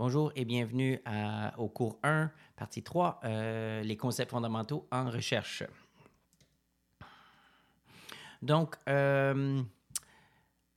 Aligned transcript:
Bonjour 0.00 0.32
et 0.34 0.46
bienvenue 0.46 0.98
à- 1.04 1.52
au 1.58 1.68
cours 1.68 1.98
1, 2.02 2.30
partie 2.56 2.82
3, 2.82 3.20
euh, 3.22 3.82
les 3.82 3.98
concepts 3.98 4.30
fondamentaux 4.30 4.88
en 4.90 5.10
recherche. 5.10 5.62
Donc, 8.40 8.76
euh, 8.88 9.60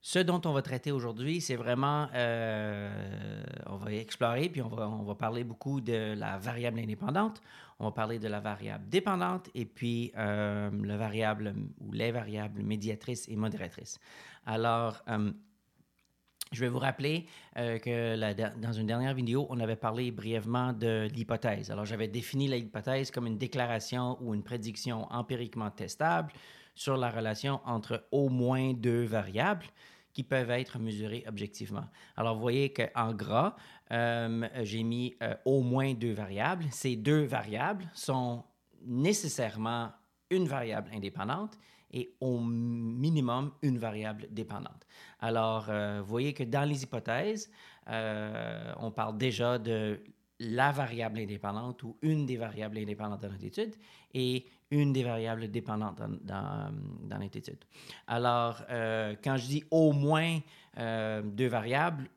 ce 0.02 0.18
dont 0.18 0.42
on 0.44 0.52
va 0.52 0.60
traiter 0.60 0.92
aujourd'hui, 0.92 1.40
c'est 1.40 1.56
vraiment, 1.56 2.08
euh, 2.12 3.42
on 3.64 3.76
va 3.76 3.94
explorer, 3.94 4.50
puis 4.50 4.60
on 4.60 4.68
va, 4.68 4.90
on 4.90 5.04
va 5.04 5.14
parler 5.14 5.42
beaucoup 5.42 5.80
de 5.80 6.12
la 6.12 6.36
variable 6.36 6.78
indépendante, 6.78 7.40
on 7.78 7.86
va 7.86 7.92
parler 7.92 8.18
de 8.18 8.28
la 8.28 8.40
variable 8.40 8.90
dépendante, 8.90 9.48
et 9.54 9.64
puis 9.64 10.12
le 10.14 10.96
variable 10.96 11.54
ou 11.80 11.92
les 11.92 12.12
variables 12.12 12.62
médiatrices 12.62 13.26
et 13.30 13.36
modératrices. 13.36 13.98
Alors, 14.44 15.02
je 16.54 16.60
vais 16.60 16.68
vous 16.68 16.78
rappeler 16.78 17.26
euh, 17.56 17.78
que 17.78 18.60
dans 18.60 18.72
une 18.72 18.86
dernière 18.86 19.14
vidéo, 19.14 19.46
on 19.50 19.60
avait 19.60 19.76
parlé 19.76 20.10
brièvement 20.10 20.72
de 20.72 21.08
l'hypothèse. 21.12 21.70
Alors, 21.70 21.84
j'avais 21.84 22.08
défini 22.08 22.48
l'hypothèse 22.48 23.10
comme 23.10 23.26
une 23.26 23.38
déclaration 23.38 24.16
ou 24.20 24.34
une 24.34 24.42
prédiction 24.42 25.06
empiriquement 25.12 25.70
testable 25.70 26.32
sur 26.74 26.96
la 26.96 27.10
relation 27.10 27.60
entre 27.64 28.06
au 28.10 28.28
moins 28.28 28.72
deux 28.72 29.04
variables 29.04 29.66
qui 30.12 30.22
peuvent 30.22 30.50
être 30.50 30.78
mesurées 30.78 31.24
objectivement. 31.26 31.84
Alors, 32.16 32.36
vous 32.36 32.40
voyez 32.40 32.72
qu'en 32.72 33.12
gras, 33.12 33.56
euh, 33.90 34.48
j'ai 34.62 34.82
mis 34.84 35.14
euh, 35.22 35.34
au 35.44 35.60
moins 35.62 35.92
deux 35.94 36.12
variables. 36.12 36.64
Ces 36.70 36.96
deux 36.96 37.24
variables 37.24 37.90
sont 37.92 38.44
nécessairement 38.86 39.90
une 40.30 40.46
variable 40.46 40.90
indépendante 40.94 41.58
et 41.94 42.12
au 42.20 42.40
minimum 42.40 43.52
une 43.62 43.78
variable 43.78 44.26
dépendante. 44.30 44.86
Alors, 45.20 45.66
euh, 45.68 46.00
vous 46.02 46.08
voyez 46.08 46.34
que 46.34 46.42
dans 46.42 46.68
les 46.68 46.82
hypothèses, 46.82 47.50
euh, 47.88 48.72
on 48.80 48.90
parle 48.90 49.16
déjà 49.16 49.58
de 49.58 50.00
la 50.40 50.72
variable 50.72 51.20
indépendante 51.20 51.82
ou 51.84 51.96
une 52.02 52.26
des 52.26 52.36
variables 52.36 52.76
indépendantes 52.78 53.22
dans 53.22 53.30
notre 53.30 53.70
et 54.12 54.44
une 54.72 54.92
des 54.92 55.04
variables 55.04 55.48
dépendantes 55.48 55.98
dans, 55.98 56.18
dans, 56.20 57.18
dans. 57.20 57.30
Alors, 58.08 58.62
euh, 58.68 59.14
quand 59.22 59.36
je 59.36 59.46
dis 59.46 59.64
au 59.70 59.92
moins 59.92 60.40
deux 60.76 61.46
variables, 61.46 62.10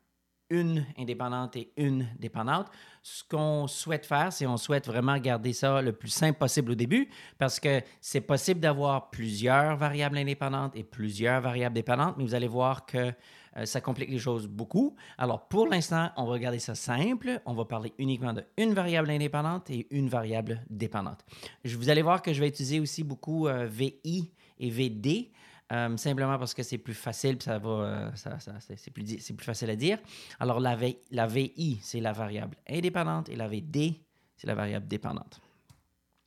une 0.50 0.84
indépendante 0.98 1.56
et 1.56 1.72
une 1.76 2.06
dépendante. 2.18 2.66
Ce 3.02 3.22
qu'on 3.24 3.66
souhaite 3.66 4.06
faire, 4.06 4.32
c'est 4.32 4.46
on 4.46 4.56
souhaite 4.56 4.86
vraiment 4.86 5.16
garder 5.18 5.52
ça 5.52 5.80
le 5.82 5.92
plus 5.92 6.08
simple 6.10 6.38
possible 6.38 6.72
au 6.72 6.74
début 6.74 7.08
parce 7.38 7.60
que 7.60 7.80
c'est 8.00 8.20
possible 8.20 8.60
d'avoir 8.60 9.10
plusieurs 9.10 9.76
variables 9.76 10.18
indépendantes 10.18 10.74
et 10.76 10.82
plusieurs 10.82 11.40
variables 11.40 11.74
dépendantes, 11.74 12.16
mais 12.16 12.24
vous 12.24 12.34
allez 12.34 12.48
voir 12.48 12.86
que 12.86 13.12
euh, 13.56 13.64
ça 13.64 13.80
complique 13.80 14.10
les 14.10 14.18
choses 14.18 14.46
beaucoup. 14.46 14.94
Alors, 15.16 15.48
pour 15.48 15.66
l'instant, 15.68 16.10
on 16.16 16.26
va 16.26 16.38
garder 16.38 16.58
ça 16.58 16.74
simple. 16.74 17.40
On 17.46 17.54
va 17.54 17.64
parler 17.64 17.92
uniquement 17.98 18.32
de 18.32 18.44
une 18.56 18.74
variable 18.74 19.10
indépendante 19.10 19.70
et 19.70 19.86
une 19.90 20.08
variable 20.08 20.62
dépendante. 20.70 21.24
Vous 21.64 21.88
allez 21.88 22.02
voir 22.02 22.22
que 22.22 22.32
je 22.32 22.40
vais 22.40 22.48
utiliser 22.48 22.80
aussi 22.80 23.02
beaucoup 23.04 23.48
euh, 23.48 23.66
VI 23.66 24.30
et 24.60 24.70
VD. 24.70 25.30
Euh, 25.70 25.96
simplement 25.98 26.38
parce 26.38 26.54
que 26.54 26.62
c'est 26.62 26.78
plus 26.78 26.94
facile, 26.94 27.36
ça 27.42 27.58
va, 27.58 27.68
euh, 27.68 28.14
ça- 28.14 28.38
c'est 28.58 28.90
plus, 28.90 29.04
plus 29.32 29.44
facile 29.44 29.68
à 29.68 29.76
dire. 29.76 29.98
Alors, 30.40 30.60
la, 30.60 30.74
V- 30.74 30.98
la 31.10 31.26
VI, 31.26 31.78
c'est 31.82 32.00
la 32.00 32.12
variable 32.12 32.56
indépendante 32.68 33.28
et 33.28 33.36
la 33.36 33.48
VD, 33.48 34.00
c'est 34.36 34.46
la 34.46 34.54
variable 34.54 34.88
dépendante. 34.88 35.40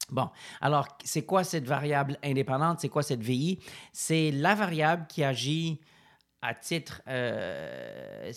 Bon, 0.09 0.29
alors, 0.59 0.87
c'est 1.03 1.25
quoi 1.25 1.43
cette 1.43 1.65
variable 1.65 2.19
indépendante? 2.23 2.81
C'est 2.81 2.89
quoi 2.89 3.01
cette 3.01 3.23
VI? 3.23 3.59
C'est 3.93 4.29
la 4.31 4.53
variable 4.53 5.07
qui 5.07 5.23
agit 5.23 5.79
à 6.41 6.53
titre... 6.53 7.01
euh, 7.07 8.31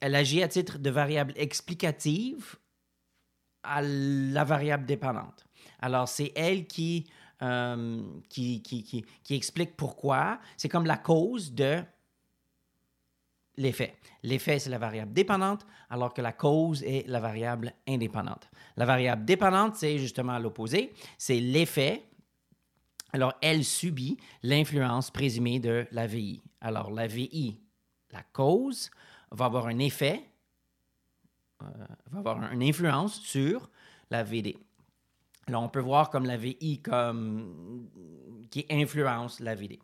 elle 0.00 0.14
agit 0.14 0.42
à 0.42 0.48
titre 0.48 0.78
de 0.78 0.90
variable 0.90 1.32
explicative 1.36 2.56
à 3.62 3.80
la 3.82 4.44
variable 4.44 4.86
dépendante. 4.86 5.46
Alors, 5.80 6.08
c'est 6.08 6.32
elle 6.34 6.66
qui, 6.66 7.06
qui 8.28 9.04
explique 9.30 9.76
pourquoi. 9.76 10.38
C'est 10.56 10.68
comme 10.68 10.86
la 10.86 10.96
cause 10.96 11.52
de 11.52 11.82
l'effet. 13.56 13.96
L'effet, 14.22 14.58
c'est 14.58 14.70
la 14.70 14.78
variable 14.78 15.12
dépendante, 15.12 15.66
alors 15.90 16.12
que 16.12 16.22
la 16.22 16.32
cause 16.32 16.82
est 16.82 17.06
la 17.08 17.20
variable 17.20 17.72
indépendante. 17.88 18.50
La 18.76 18.84
variable 18.84 19.24
dépendante, 19.24 19.76
c'est 19.76 19.98
justement 19.98 20.38
l'opposé. 20.38 20.92
C'est 21.18 21.40
l'effet. 21.40 22.04
Alors, 23.12 23.34
elle 23.40 23.64
subit 23.64 24.18
l'influence 24.42 25.10
présumée 25.10 25.60
de 25.60 25.86
la 25.92 26.06
VI. 26.06 26.42
Alors, 26.60 26.90
la 26.90 27.06
VI, 27.06 27.60
la 28.10 28.22
cause, 28.22 28.90
va 29.30 29.46
avoir 29.46 29.66
un 29.66 29.78
effet, 29.78 30.22
euh, 31.62 31.66
va 32.10 32.18
avoir 32.18 32.52
une 32.52 32.62
influence 32.62 33.20
sur 33.20 33.70
la 34.10 34.22
VD. 34.22 34.56
Alors, 35.48 35.62
on 35.62 35.68
peut 35.68 35.80
voir 35.80 36.10
comme 36.10 36.26
la 36.26 36.36
VI 36.36 36.82
qui 38.50 38.66
influence 38.70 39.40
la 39.40 39.54
VD. 39.54 39.78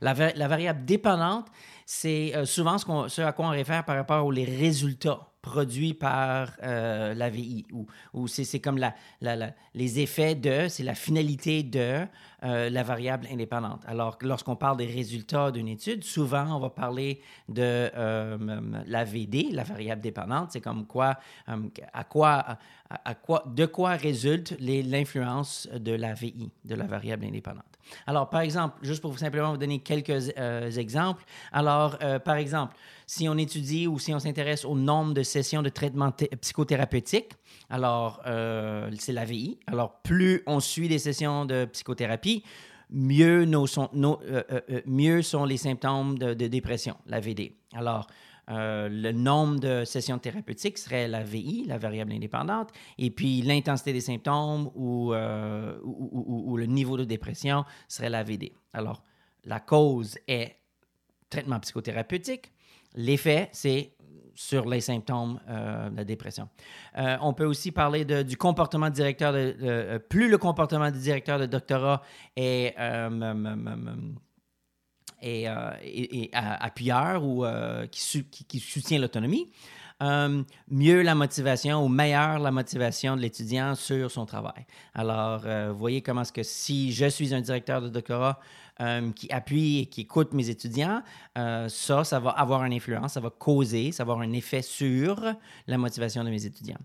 La, 0.00 0.14
va- 0.14 0.32
la 0.32 0.48
variable 0.48 0.84
dépendante, 0.86 1.46
c'est 1.84 2.34
euh, 2.34 2.46
souvent 2.46 2.78
ce, 2.78 2.86
ce 3.08 3.20
à 3.20 3.32
quoi 3.32 3.46
on 3.46 3.50
réfère 3.50 3.84
par 3.84 3.96
rapport 3.96 4.24
aux 4.24 4.30
résultats 4.30 5.20
produits 5.52 5.94
par 5.94 6.50
euh, 6.62 7.14
la 7.14 7.30
VI, 7.30 7.64
ou, 7.72 7.86
ou 8.12 8.28
c'est 8.28 8.60
comme 8.60 8.76
la, 8.78 8.94
la- 9.20 9.52
les 9.74 10.00
effets 10.00 10.34
de, 10.34 10.68
c'est 10.68 10.82
la 10.84 10.94
finalité 10.94 11.62
de 11.62 12.04
euh, 12.44 12.68
la 12.70 12.82
variable 12.82 13.26
indépendante. 13.32 13.82
Alors, 13.86 14.18
lorsqu'on 14.20 14.56
parle 14.56 14.76
des 14.76 14.86
résultats 14.86 15.50
d'une 15.50 15.68
étude, 15.68 16.04
souvent, 16.04 16.54
on 16.56 16.60
va 16.60 16.70
parler 16.70 17.20
de 17.48 17.62
euh, 17.62 18.36
la 18.86 19.04
VD, 19.04 19.48
la 19.52 19.64
variable 19.64 20.02
dépendante. 20.02 20.50
C'est 20.52 20.60
comme 20.60 20.86
quoi, 20.86 21.16
euh, 21.48 21.56
à 21.92 22.04
quoi, 22.04 22.58
à, 22.90 23.14
quoi, 23.14 23.44
de 23.46 23.66
quoi 23.66 23.92
résulte 23.92 24.54
l'influence 24.60 25.68
de 25.74 25.92
la 25.92 26.12
VI, 26.14 26.50
de 26.64 26.74
la 26.74 26.84
variable 26.86 27.24
indépendante. 27.24 27.77
Alors, 28.06 28.30
par 28.30 28.40
exemple, 28.40 28.76
juste 28.82 29.00
pour 29.00 29.10
vous 29.10 29.18
simplement 29.18 29.50
vous 29.50 29.58
donner 29.58 29.80
quelques 29.80 30.32
euh, 30.38 30.70
exemples. 30.72 31.24
Alors, 31.52 31.98
euh, 32.02 32.18
par 32.18 32.36
exemple, 32.36 32.76
si 33.06 33.28
on 33.28 33.36
étudie 33.36 33.86
ou 33.86 33.98
si 33.98 34.12
on 34.14 34.18
s'intéresse 34.18 34.64
au 34.64 34.74
nombre 34.74 35.14
de 35.14 35.22
sessions 35.22 35.62
de 35.62 35.68
traitement 35.68 36.10
thé- 36.10 36.30
psychothérapeutique, 36.40 37.32
alors 37.70 38.20
euh, 38.26 38.90
c'est 38.98 39.12
la 39.12 39.24
VI. 39.24 39.58
Alors, 39.66 40.00
plus 40.02 40.42
on 40.46 40.60
suit 40.60 40.88
des 40.88 40.98
sessions 40.98 41.44
de 41.44 41.64
psychothérapie, 41.66 42.42
mieux, 42.90 43.44
nos 43.44 43.66
mieux 44.86 45.22
sont 45.22 45.44
les 45.44 45.56
symptômes 45.56 46.18
de, 46.18 46.34
dépression, 46.34 46.96
la 47.06 47.20
VD. 47.20 47.52
Alors, 47.74 48.06
euh, 48.50 48.88
le 48.88 49.12
nombre 49.12 49.60
de 49.60 49.84
sessions 49.84 50.18
thérapeutiques 50.18 50.78
serait 50.78 51.06
la 51.08 51.22
VI, 51.22 51.64
la 51.66 51.78
variable 51.78 52.12
indépendante, 52.12 52.70
et 52.96 53.10
puis 53.10 53.42
l'intensité 53.42 53.92
des 53.92 54.00
symptômes 54.00 54.70
ou, 54.74 55.12
euh, 55.12 55.78
le 55.82 56.66
niveau 56.66 56.96
de 56.96 57.04
dépression 57.04 57.64
serait 57.88 58.10
la 58.10 58.22
VD. 58.22 58.52
Alors, 58.72 59.02
la 59.44 59.60
cause 59.60 60.18
est 60.26 60.56
traitement 61.30 61.60
psychothérapeutique. 61.60 62.52
L'effet, 62.94 63.50
c'est 63.52 63.92
sur 64.34 64.66
les 64.66 64.80
symptômes 64.80 65.40
euh, 65.48 65.90
de 65.90 65.96
la 65.96 66.04
dépression. 66.04 66.48
On 67.20 67.34
peut 67.34 67.44
aussi 67.44 67.72
parler 67.72 68.04
de- 68.04 68.22
du 68.22 68.36
comportement 68.36 68.88
directeur 68.88 69.32
de, 69.32 69.98
plus 70.08 70.28
le 70.28 70.38
comportement 70.38 70.90
du 70.90 70.98
directeur 70.98 71.38
de 71.38 71.46
doctorat 71.46 72.02
est, 72.36 72.74
euh, 75.22 75.70
est, 75.82 76.34
euh, 76.34 76.38
appuyeur 76.60 77.24
ou 77.24 77.44
euh, 77.44 77.86
qui, 77.86 78.60
soutient 78.60 78.98
l'autonomie, 78.98 79.50
euh, 80.02 80.42
mieux 80.70 81.02
la 81.02 81.14
motivation 81.14 81.84
ou 81.84 81.88
meilleure 81.88 82.38
la 82.38 82.50
motivation 82.52 83.16
de 83.16 83.20
l'étudiant 83.20 83.74
sur 83.74 84.10
son 84.10 84.26
travail. 84.26 84.66
Alors, 84.94 85.42
euh, 85.44 85.72
voyez 85.72 86.02
comment 86.02 86.22
est-ce 86.22 86.32
que 86.32 86.44
si 86.44 86.92
je 86.92 87.06
suis 87.06 87.34
un 87.34 87.40
directeur 87.40 87.82
de 87.82 87.88
doctorat 87.88 88.38
qui 89.16 89.28
appuie 89.32 89.80
et 89.80 89.86
qui 89.86 90.02
écoute 90.02 90.32
mes 90.34 90.50
étudiants, 90.50 91.02
ça, 91.34 92.04
ça 92.04 92.20
va 92.20 92.30
avoir 92.30 92.64
une 92.64 92.72
influence, 92.72 93.14
ça 93.14 93.20
va 93.20 93.30
causer, 93.30 93.90
ça 93.90 94.04
va 94.04 94.12
avoir 94.12 94.24
un 94.24 94.32
effet 94.32 94.62
sur 94.62 95.20
la 95.66 95.78
motivation 95.78 96.22
de 96.22 96.30
mes 96.30 96.46
étudiants. 96.46 96.78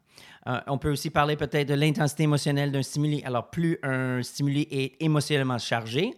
On 0.65 0.79
peut 0.79 0.89
aussi 0.89 1.11
parler 1.11 1.35
peut-être 1.35 1.67
de 1.67 1.75
l'intensité 1.75 2.23
émotionnelle 2.23 2.71
d'un 2.71 2.81
stimuli. 2.81 3.21
Alors, 3.25 3.51
plus 3.51 3.77
un 3.83 4.23
stimuli 4.23 4.67
est 4.71 4.99
émotionnellement 5.03 5.59
chargé, 5.59 6.15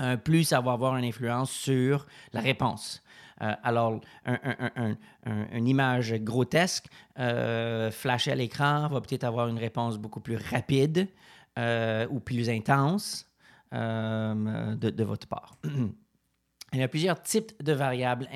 euh, 0.00 0.16
plus 0.16 0.44
ça 0.44 0.60
va 0.60 0.72
avoir 0.72 0.96
une 0.96 1.04
influence 1.04 1.50
sur 1.50 2.06
la 2.32 2.40
réponse. 2.40 3.02
Euh, 3.42 3.54
alors, 3.62 4.00
un- 4.26 4.38
un- 4.44 4.70
un- 4.76 4.96
un- 5.26 5.46
une 5.52 5.66
image 5.66 6.14
grotesque 6.14 6.86
euh, 7.18 7.90
flashée 7.90 8.32
à 8.32 8.34
l'écran 8.34 8.88
va 8.88 9.00
peut-être 9.00 9.24
avoir 9.24 9.48
une 9.48 9.58
réponse 9.58 9.98
beaucoup 9.98 10.20
plus 10.20 10.36
rapide 10.36 11.08
ou 12.10 12.20
plus 12.20 12.48
intense 12.48 13.26
de, 13.72 15.04
votre 15.04 15.26
part. 15.26 15.56
Il 16.72 16.78
y 16.78 16.82
a 16.82 16.88
plusieurs 16.88 17.20
types 17.22 17.52
de 17.62 17.72
variables, 17.72 18.26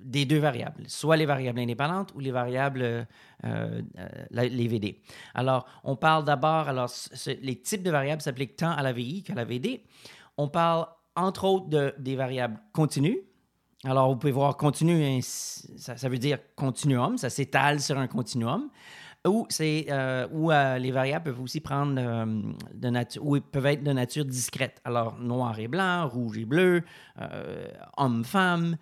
des 0.00 0.24
deux 0.24 0.38
variables, 0.38 0.84
soit 0.86 1.16
les 1.18 1.26
variables 1.26 1.58
indépendantes 1.58 2.14
ou 2.14 2.20
les 2.20 2.30
variables, 2.30 3.06
les 4.30 4.68
VD. 4.68 5.02
Alors, 5.34 5.66
on 5.84 5.96
parle 5.96 6.24
d'abord, 6.24 6.68
alors, 6.68 6.90
les 7.42 7.60
types 7.60 7.82
de 7.82 7.90
variables 7.90 8.22
s'appliquent 8.22 8.56
tant 8.56 8.70
à 8.70 8.82
la 8.82 8.92
VI 8.92 9.24
qu'à 9.24 9.34
la 9.34 9.44
VD. 9.44 9.82
On 10.38 10.48
parle, 10.48 10.86
entre 11.16 11.44
autres, 11.44 11.68
de, 11.68 11.94
des 11.98 12.16
variables 12.16 12.58
continues. 12.72 13.20
Alors, 13.84 14.08
vous 14.08 14.16
pouvez 14.16 14.32
voir 14.32 14.56
continu, 14.56 15.20
ça, 15.22 16.08
veut 16.08 16.18
dire 16.18 16.38
continuum, 16.56 17.16
ça 17.18 17.30
s'étale 17.30 17.80
sur 17.80 17.98
un 17.98 18.08
continuum. 18.08 18.70
Ou, 19.26 19.46
euh, 19.60 20.26
euh, 20.32 20.78
les 20.78 20.90
variables 20.90 21.24
peuvent 21.24 21.40
aussi 21.40 21.60
prendre 21.60 21.94
euh, 21.98 22.42
de 22.72 22.88
nature, 22.88 23.26
ou 23.26 23.38
peuvent 23.40 23.66
être 23.66 23.82
de 23.82 23.92
nature 23.92 24.24
discrète. 24.24 24.80
Alors, 24.84 25.18
noir 25.18 25.58
et 25.58 25.68
blanc, 25.68 26.08
rouge 26.08 26.38
et 26.38 26.44
bleu, 26.44 26.82
homme-femme, 27.96 28.76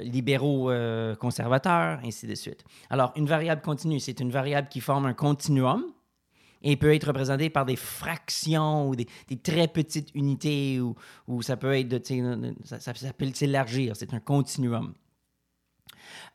libéraux 0.00 0.70
conservateurs, 1.18 2.00
ainsi 2.04 2.26
de 2.26 2.34
suite. 2.34 2.64
Alors, 2.90 3.12
une 3.16 3.26
variable 3.26 3.62
continue, 3.62 4.00
c'est 4.00 4.20
une 4.20 4.30
variable 4.30 4.68
qui 4.68 4.80
forme 4.80 5.06
un 5.06 5.14
continuum 5.14 5.84
et 6.64 6.76
peut 6.76 6.92
être 6.94 7.06
représentée 7.06 7.50
par 7.50 7.66
des 7.66 7.76
fractions 7.76 8.88
ou 8.88 8.96
des, 8.96 9.06
très 9.42 9.68
petites 9.68 10.12
unités, 10.14 10.80
ou, 10.80 10.96
ou 11.28 11.42
ça 11.42 11.56
peut 11.56 11.78
être 11.78 11.88
de, 11.88 12.00
ça, 12.64 12.80
ça, 12.80 12.94
ça 12.94 13.12
peut 13.12 13.30
s'élargir, 13.32 13.94
c'est 13.94 14.12
un 14.14 14.20
continuum. 14.20 14.94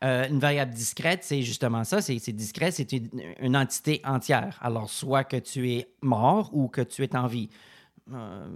Euh, 0.02 0.28
une 0.28 0.38
variable 0.38 0.72
discrète, 0.72 1.24
c'est 1.24 1.42
justement 1.42 1.84
ça, 1.84 2.00
c'est 2.00 2.16
discret, 2.32 2.70
c'est 2.70 2.92
une, 2.92 3.10
une 3.40 3.56
entité 3.56 4.00
entière. 4.04 4.58
Alors, 4.62 4.88
soit 4.88 5.24
que 5.24 5.36
tu 5.36 5.70
es 5.70 5.92
mort 6.00 6.50
ou 6.54 6.68
que 6.68 6.80
tu 6.80 7.02
es 7.02 7.16
en 7.16 7.26
vie. 7.26 7.50
Euh, 8.12 8.48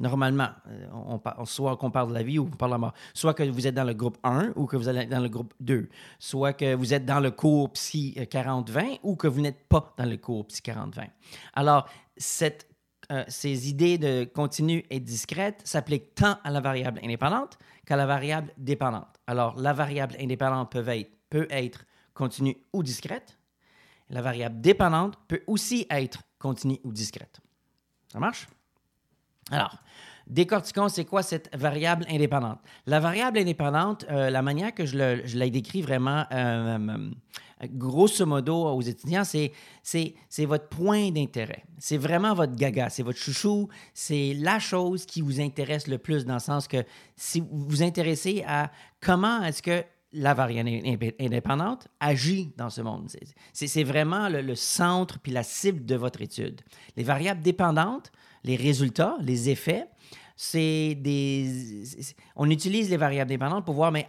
normalement, 0.00 0.48
euh, 0.68 1.44
soit 1.44 1.76
qu'on 1.76 1.90
parle 1.90 2.10
de 2.10 2.14
la 2.14 2.22
vie 2.22 2.38
ou 2.38 2.46
qu'on 2.46 2.56
parle 2.56 2.72
de 2.72 2.74
la 2.74 2.78
mort. 2.78 2.94
Soit 3.14 3.34
que 3.34 3.42
vous 3.42 3.66
êtes 3.66 3.74
dans 3.74 3.84
le 3.84 3.94
groupe 3.94 4.18
1 4.24 4.52
ou 4.56 4.66
que 4.66 4.76
vous 4.76 4.88
êtes 4.88 5.08
dans 5.08 5.20
le 5.20 5.28
groupe 5.28 5.54
2. 5.60 5.88
Soit 6.18 6.52
que 6.52 6.74
vous 6.74 6.94
êtes 6.94 7.04
dans 7.04 7.20
le 7.20 7.30
cours 7.30 7.72
Psy 7.72 8.14
euh, 8.18 8.24
40-20 8.24 9.00
ou 9.02 9.16
que 9.16 9.26
vous 9.26 9.40
n'êtes 9.40 9.68
pas 9.68 9.94
dans 9.96 10.06
le 10.06 10.16
cours 10.16 10.46
Psy 10.46 10.62
40-20. 10.62 11.08
Alors, 11.54 11.88
euh, 13.12 13.24
ces 13.28 13.68
idées 13.68 13.98
de 13.98 14.24
continu 14.24 14.84
et 14.90 15.00
discrète 15.00 15.60
s'appliquent 15.64 16.14
tant 16.14 16.38
à 16.44 16.50
la 16.50 16.60
variable 16.60 17.00
indépendante 17.02 17.58
qu'à 17.86 17.96
la 17.96 18.06
variable 18.06 18.52
dépendante. 18.58 19.20
Alors, 19.26 19.56
la 19.56 19.72
variable 19.72 20.16
indépendante 20.20 20.72
peut 21.30 21.46
être 21.50 21.84
continue 22.14 22.56
ou 22.72 22.82
discrète. 22.82 23.38
La 24.10 24.22
variable 24.22 24.60
dépendante 24.60 25.16
peut 25.28 25.42
aussi 25.46 25.86
être 25.90 26.22
continue 26.38 26.78
ou 26.84 26.92
discrète. 26.92 27.40
Ça 28.12 28.18
marche? 28.18 28.48
Alors, 29.50 29.76
décortiquons, 30.26 30.88
c'est 30.88 31.04
quoi 31.04 31.22
cette 31.22 31.54
variable 31.56 32.04
indépendante? 32.10 32.58
La 32.86 33.00
variable 33.00 33.38
indépendante, 33.38 34.04
euh, 34.10 34.30
la 34.30 34.42
manière 34.42 34.74
que 34.74 34.84
je, 34.84 34.98
le- 34.98 35.26
je 35.26 35.38
la 35.38 35.48
décris 35.48 35.82
vraiment, 35.82 36.24
euh, 36.32 36.78
euh, 36.78 37.66
grosso 37.70 38.26
modo, 38.26 38.64
aux 38.64 38.82
étudiants, 38.82 39.24
c'est, 39.24 39.52
votre 40.40 40.68
point 40.68 41.10
d'intérêt. 41.10 41.64
C'est 41.78 41.96
vraiment 41.96 42.34
votre 42.34 42.56
gaga, 42.56 42.90
c'est 42.90 43.02
votre 43.04 43.18
chouchou, 43.18 43.68
c'est 43.94 44.34
la 44.34 44.58
chose 44.58 45.06
qui 45.06 45.20
vous 45.20 45.40
intéresse 45.40 45.86
le 45.86 45.98
plus 45.98 46.24
dans 46.24 46.34
le 46.34 46.40
sens 46.40 46.66
que 46.66 46.84
si 47.14 47.40
vous 47.40 47.66
vous 47.68 47.82
intéressez 47.82 48.44
à 48.46 48.70
comment 49.00 49.42
est-ce 49.44 49.62
que 49.62 49.84
la 50.12 50.34
variable 50.34 50.70
indép- 50.70 51.14
indépendante 51.20 51.88
agit 52.00 52.52
dans 52.56 52.70
ce 52.70 52.80
monde. 52.80 53.10
C'est 53.52 53.84
vraiment 53.84 54.28
le, 54.28 54.40
le 54.40 54.54
centre 54.54 55.18
puis 55.18 55.30
la 55.32 55.42
cible 55.42 55.84
de 55.84 55.94
votre 55.94 56.22
étude. 56.22 56.62
Les 56.96 57.02
variables 57.04 57.42
dépendantes, 57.42 58.10
les 58.46 58.56
résultats, 58.56 59.16
les 59.20 59.50
effets, 59.50 59.86
c'est 60.36 60.94
des. 60.94 61.82
On 62.36 62.48
utilise 62.48 62.88
les 62.90 62.96
variables 62.96 63.28
dépendantes 63.28 63.64
pour 63.64 63.74
voir, 63.74 63.90
mais 63.92 64.08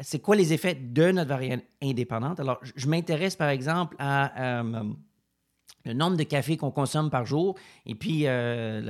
c'est 0.00 0.20
quoi 0.20 0.36
les 0.36 0.52
effets 0.52 0.74
de 0.74 1.10
notre 1.10 1.30
variable 1.30 1.62
indépendante? 1.82 2.38
Alors, 2.38 2.58
je, 2.62 2.72
je 2.76 2.86
m'intéresse 2.86 3.34
par 3.36 3.48
exemple 3.48 3.96
à. 3.98 4.60
euh, 4.60 4.92
le 5.84 5.92
nombre 5.92 6.16
de 6.16 6.22
café 6.22 6.56
qu'on 6.56 6.70
consomme 6.70 7.10
par 7.10 7.24
jour, 7.26 7.56
et 7.86 7.94
puis, 7.94 8.26
euh, 8.26 8.80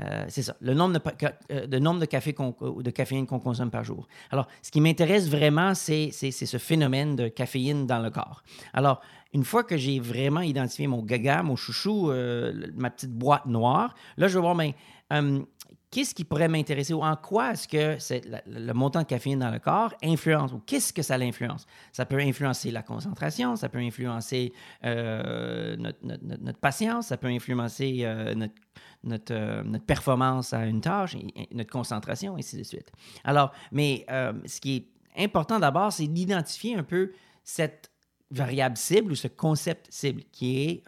euh, 0.00 0.24
c'est 0.28 0.42
ça, 0.42 0.56
le 0.60 0.74
nombre 0.74 0.94
de, 0.94 1.00
ca- 1.20 1.34
euh, 1.50 1.78
nombre 1.78 2.00
de 2.00 2.06
café 2.06 2.32
de 2.32 2.90
caféine 2.90 3.26
qu'on 3.26 3.40
consomme 3.40 3.70
par 3.70 3.84
jour. 3.84 4.06
Alors, 4.30 4.46
ce 4.62 4.70
qui 4.70 4.80
m'intéresse 4.80 5.28
vraiment, 5.28 5.74
c'est 5.74 6.10
ce 6.12 6.56
phénomène 6.58 7.16
de 7.16 7.28
caféine 7.28 7.86
dans 7.86 7.98
le 7.98 8.10
corps. 8.10 8.42
Alors, 8.72 9.00
une 9.32 9.44
fois 9.44 9.62
que 9.64 9.76
j'ai 9.76 10.00
vraiment 10.00 10.40
identifié 10.40 10.86
mon 10.86 11.02
gaga, 11.02 11.42
mon 11.42 11.56
chouchou, 11.56 12.10
le- 12.10 12.72
ma 12.76 12.90
petite 12.90 13.12
boîte 13.12 13.46
noire, 13.46 13.94
là, 14.16 14.28
je 14.28 14.34
vais 14.34 14.40
voir, 14.40 14.54
mais 14.54 14.74
euh, 15.12 15.40
qu'est-ce 15.90 16.14
qui 16.14 16.24
pourrait 16.24 16.48
m'intéresser 16.48 16.92
ou 16.94 17.02
en 17.02 17.16
quoi 17.16 17.52
est-ce 17.52 17.66
que 17.66 17.98
le 18.46 18.72
montant 18.72 19.00
de 19.00 19.06
caféine 19.06 19.40
dans 19.40 19.50
le 19.50 19.58
corps 19.58 19.92
influence 20.02 20.52
ou 20.52 20.60
qu'est-ce 20.60 20.92
que 20.92 21.02
ça 21.02 21.18
l'influence? 21.18 21.66
Ça 21.92 22.06
peut 22.06 22.20
influencer 22.20 22.70
la 22.70 22.82
concentration, 22.82 23.56
ça 23.56 23.68
peut 23.68 23.78
influencer 23.78 24.52
euh, 24.84 25.76
notre, 25.76 26.58
patience, 26.60 27.08
ça 27.08 27.16
peut 27.16 27.28
influencer 27.28 28.00
euh, 28.02 28.34
notre, 28.34 29.34
euh, 29.34 29.62
notre 29.64 29.84
performance 29.84 30.52
à 30.52 30.64
une 30.66 30.80
tâche, 30.80 31.16
notre 31.52 31.70
concentration, 31.70 32.36
et 32.36 32.40
ainsi 32.40 32.56
de 32.56 32.62
suite. 32.62 32.92
Alors, 33.24 33.52
mais 33.72 34.06
ce 34.08 34.60
qui 34.60 34.76
est 34.76 35.22
important 35.24 35.58
d'abord, 35.58 35.92
c'est 35.92 36.06
d'identifier 36.06 36.76
un 36.76 36.84
peu 36.84 37.12
cette 37.42 37.90
variable 38.30 38.76
cible 38.76 39.10
ou 39.10 39.16
ce 39.16 39.26
concept 39.26 39.88
cible 39.90 40.22
qui 40.30 40.62
est 40.62 40.84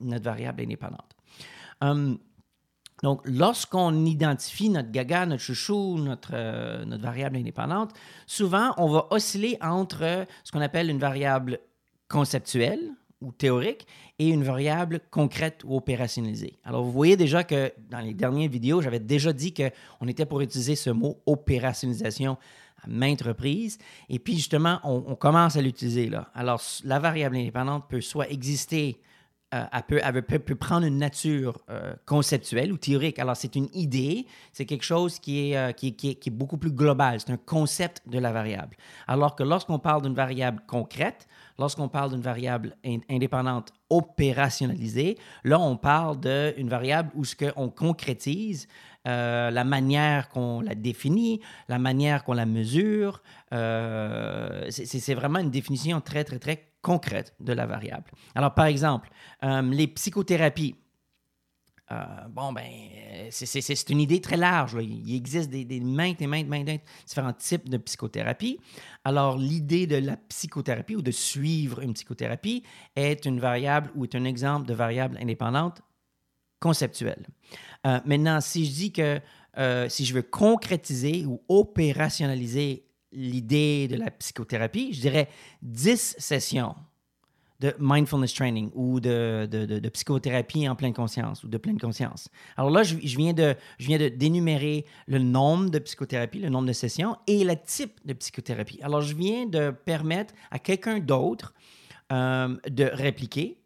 notre 0.00 0.24
variable 0.24 0.62
indépendante. 0.62 1.16
Hum, 1.80 2.18
donc, 3.02 3.20
lorsqu'on 3.24 4.04
identifie 4.06 4.70
notre 4.70 4.92
gaga, 4.92 5.26
notre 5.26 5.42
chouchou, 5.42 5.98
notre, 5.98 6.30
euh, 6.34 6.84
notre 6.84 7.02
variable 7.02 7.36
indépendante, 7.36 7.90
souvent, 8.26 8.74
on 8.76 8.88
va 8.88 9.08
osciller 9.10 9.58
entre 9.60 10.24
ce 10.44 10.52
qu'on 10.52 10.60
appelle 10.60 10.88
une 10.88 11.00
variable 11.00 11.58
conceptuelle 12.08 12.92
ou 13.20 13.32
théorique 13.32 13.86
et 14.20 14.28
une 14.28 14.44
variable 14.44 15.00
concrète 15.10 15.62
ou 15.64 15.76
opérationnalisée. 15.76 16.58
Alors, 16.64 16.84
vous 16.84 16.92
voyez 16.92 17.16
déjà 17.16 17.42
que 17.42 17.72
dans 17.90 18.00
les 18.00 18.14
dernières 18.14 18.48
vidéos, 18.48 18.80
j'avais 18.82 19.00
déjà 19.00 19.32
dit 19.32 19.52
qu'on 19.52 20.06
était 20.06 20.26
pour 20.26 20.40
utiliser 20.40 20.76
ce 20.76 20.90
mot 20.90 21.20
opérationnalisation 21.26 22.36
à 22.84 22.88
maintes 22.88 23.22
reprises. 23.22 23.78
Et 24.10 24.20
puis, 24.20 24.36
justement, 24.36 24.78
on, 24.84 25.02
on 25.08 25.16
commence 25.16 25.56
à 25.56 25.62
l'utiliser 25.62 26.08
là. 26.08 26.30
Alors, 26.34 26.62
la 26.84 27.00
variable 27.00 27.36
indépendante 27.36 27.84
peut 27.88 28.00
soit 28.00 28.30
exister 28.30 29.00
euh, 29.54 29.64
elle, 29.72 30.22
peut, 30.22 30.54
prendre 30.54 30.86
une 30.86 30.96
nature 30.96 31.60
euh, 31.68 31.94
conceptuelle 32.06 32.72
ou 32.72 32.78
théorique. 32.78 33.18
Alors, 33.18 33.36
c'est 33.36 33.54
une 33.54 33.68
idée, 33.74 34.26
c'est 34.52 34.64
quelque 34.64 34.84
chose 34.84 35.18
qui 35.18 35.50
est, 35.50 35.56
euh, 35.56 35.72
qui, 35.72 35.88
est- 35.88 36.30
beaucoup 36.30 36.56
plus 36.56 36.72
global, 36.72 37.20
c'est 37.20 37.32
un 37.32 37.36
concept 37.36 38.02
de 38.08 38.18
la 38.18 38.32
variable. 38.32 38.76
Alors 39.06 39.36
que 39.36 39.42
lorsqu'on 39.42 39.78
parle 39.78 40.02
d'une 40.02 40.14
variable 40.14 40.62
concrète, 40.66 41.26
lorsqu'on 41.58 41.88
parle 41.88 42.12
d'une 42.12 42.22
variable 42.22 42.76
in- 42.84 43.00
indépendante 43.10 43.72
opérationnalisée, 43.90 45.18
là, 45.44 45.60
on 45.60 45.76
parle 45.76 46.18
d'une 46.20 46.68
variable 46.68 47.10
où 47.14 47.24
ce 47.24 47.36
qu'on 47.36 47.68
concrétise 47.68 48.68
la 49.04 49.64
manière 49.64 50.28
qu'on 50.28 50.60
la 50.60 50.74
définit, 50.76 51.40
la 51.68 51.78
manière 51.78 52.22
qu'on 52.24 52.34
la 52.34 52.46
mesure. 52.46 53.20
c'est 53.50 55.14
vraiment 55.14 55.40
une 55.40 55.50
définition 55.50 56.00
très, 56.00 56.22
très, 56.24 56.38
très 56.38 56.71
concrète 56.82 57.34
de 57.40 57.52
la 57.52 57.64
variable. 57.66 58.10
Alors, 58.34 58.54
par 58.54 58.66
exemple, 58.66 59.08
euh, 59.44 59.62
les 59.62 59.86
psychothérapies. 59.86 60.74
Euh, 61.90 61.96
bon, 62.30 62.52
ben, 62.52 62.64
c'est- 63.30 63.90
une 63.90 64.00
idée 64.00 64.20
très 64.20 64.36
large. 64.36 64.76
Il 64.80 65.14
existe 65.14 65.50
des, 65.50 65.64
des 65.64 65.80
maintes 65.80 66.22
et 66.22 66.26
maintes, 66.26 66.48
maintes, 66.48 66.80
différents 67.06 67.32
types 67.32 67.68
de 67.68 67.76
psychothérapie. 67.76 68.58
Alors, 69.04 69.36
l'idée 69.36 69.86
de 69.86 69.96
la 69.96 70.16
psychothérapie 70.16 70.96
ou 70.96 71.02
de 71.02 71.10
suivre 71.10 71.80
une 71.80 71.92
psychothérapie 71.92 72.62
est 72.96 73.24
une 73.26 73.40
variable 73.40 73.90
ou 73.94 74.04
est 74.04 74.14
un 74.14 74.24
exemple 74.24 74.66
de 74.66 74.74
variable 74.74 75.18
indépendante 75.20 75.82
conceptuelle. 76.60 77.26
Euh, 77.86 78.00
maintenant, 78.06 78.40
si 78.40 78.64
je 78.64 78.70
dis 78.72 78.92
que 78.92 79.20
si 79.88 80.06
je 80.06 80.14
veux 80.14 80.22
concrétiser 80.22 81.26
ou 81.26 81.42
opérationnaliser 81.48 82.86
l'idée 83.12 83.88
de 83.88 83.96
la 83.96 84.10
psychothérapie, 84.10 84.92
je 84.92 85.00
dirais 85.00 85.28
10 85.62 86.16
sessions 86.18 86.74
de 87.60 87.74
mindfulness 87.78 88.34
training 88.34 88.70
ou 88.74 88.98
de, 88.98 89.46
de, 89.50 89.64
de- 89.66 89.88
psychothérapie 89.88 90.68
en 90.68 90.74
pleine 90.74 90.92
conscience 90.92 91.44
ou 91.44 91.48
de 91.48 91.56
pleine 91.58 91.78
conscience. 91.78 92.28
Alors 92.56 92.70
là, 92.70 92.82
je, 92.82 92.96
je 93.02 93.16
viens 93.16 93.32
de, 93.32 93.54
je 93.78 93.86
viens 93.86 93.98
de 93.98 94.08
d'énumérer 94.08 94.84
le 95.06 95.20
nombre 95.20 95.70
de 95.70 95.78
psychothérapies, 95.78 96.40
le 96.40 96.48
nombre 96.48 96.66
de 96.66 96.72
sessions 96.72 97.16
et 97.28 97.44
le 97.44 97.54
type 97.56 98.00
de 98.04 98.14
psychothérapie. 98.14 98.80
Alors, 98.82 99.00
je 99.00 99.14
viens 99.14 99.46
de 99.46 99.70
permettre 99.70 100.34
à 100.50 100.58
quelqu'un 100.58 100.98
d'autre 100.98 101.54
euh, 102.10 102.56
de 102.68 102.84
répliquer 102.92 103.62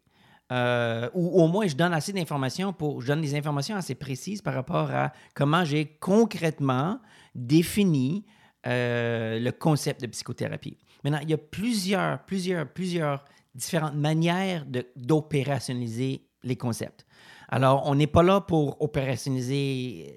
euh, 0.51 1.09
ou 1.13 1.41
au 1.41 1.47
moins 1.47 1.67
je 1.67 1.75
donne 1.75 1.93
assez 1.93 2.13
d'informations 2.13 2.71
pour, 2.71 3.01
je 3.01 3.07
donne 3.07 3.21
des 3.21 3.35
informations 3.35 3.75
assez 3.75 3.95
précises 3.95 4.41
par 4.41 4.53
rapport 4.53 4.89
à 4.91 5.11
comment 5.33 5.65
j'ai 5.65 5.85
concrètement 5.99 7.01
défini 7.35 8.25
euh, 8.67 9.39
le 9.39 9.51
concept 9.51 10.01
de 10.01 10.07
psychothérapie. 10.07 10.77
Maintenant, 11.03 11.19
il 11.21 11.29
y 11.29 11.33
a 11.33 11.37
plusieurs, 11.37 12.23
plusieurs, 12.25 12.67
plusieurs 12.67 13.23
différentes 13.55 13.95
manières 13.95 14.65
d'opérationnaliser 14.95 16.23
les 16.43 16.55
concepts. 16.55 17.05
Alors, 17.49 17.83
on 17.85 17.95
n'est 17.95 18.07
pas 18.07 18.23
là 18.23 18.41
pour 18.41 18.81
opérationnaliser 18.81 20.13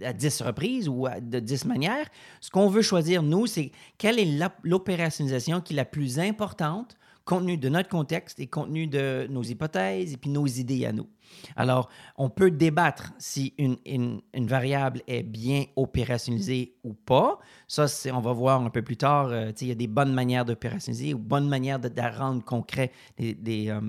euh, 0.00 0.08
à 0.08 0.12
10 0.12 0.42
reprises 0.42 0.88
ou 0.88 1.08
de 1.20 1.40
10 1.40 1.64
manières. 1.64 2.06
Ce 2.40 2.50
qu'on 2.50 2.68
veut 2.68 2.82
choisir, 2.82 3.22
nous, 3.22 3.46
c'est 3.46 3.72
quelle 3.98 4.18
est 4.18 4.48
l'opérationnalisation 4.62 5.60
qui 5.60 5.72
est 5.72 5.76
la 5.76 5.84
plus 5.84 6.20
importante 6.20 6.96
compte 7.24 7.42
tenu 7.42 7.56
de 7.56 7.68
notre 7.68 7.88
contexte 7.88 8.40
et 8.40 8.46
compte 8.46 8.68
tenu 8.68 8.86
de 8.86 9.26
nos 9.30 9.42
hypothèses 9.42 10.12
et 10.12 10.16
puis 10.16 10.30
nos 10.30 10.46
idées 10.46 10.86
à 10.86 10.92
nous. 10.92 11.08
Alors, 11.56 11.88
on 12.16 12.28
peut 12.28 12.50
débattre 12.50 13.12
si 13.18 13.54
une, 13.58 13.76
une, 13.86 14.46
variable 14.46 15.02
est 15.06 15.22
bien 15.22 15.64
opérationnalisée 15.76 16.74
ou 16.84 16.94
pas. 16.94 17.38
Ça, 17.68 17.86
on 18.12 18.20
va 18.20 18.32
voir 18.32 18.62
un 18.62 18.70
peu 18.70 18.82
plus 18.82 18.96
tard. 18.96 19.28
Euh, 19.28 19.52
il 19.60 19.68
y 19.68 19.70
a 19.70 19.74
des 19.74 19.86
bonnes 19.86 20.12
manières 20.12 20.44
d'opérationnaliser 20.44 21.14
ou 21.14 21.18
bonnes 21.18 21.48
manières 21.48 21.78
de, 21.78 21.90
rendre 22.18 22.44
concret 22.44 22.92
des, 23.16 23.34
des, 23.34 23.68
euh, 23.68 23.80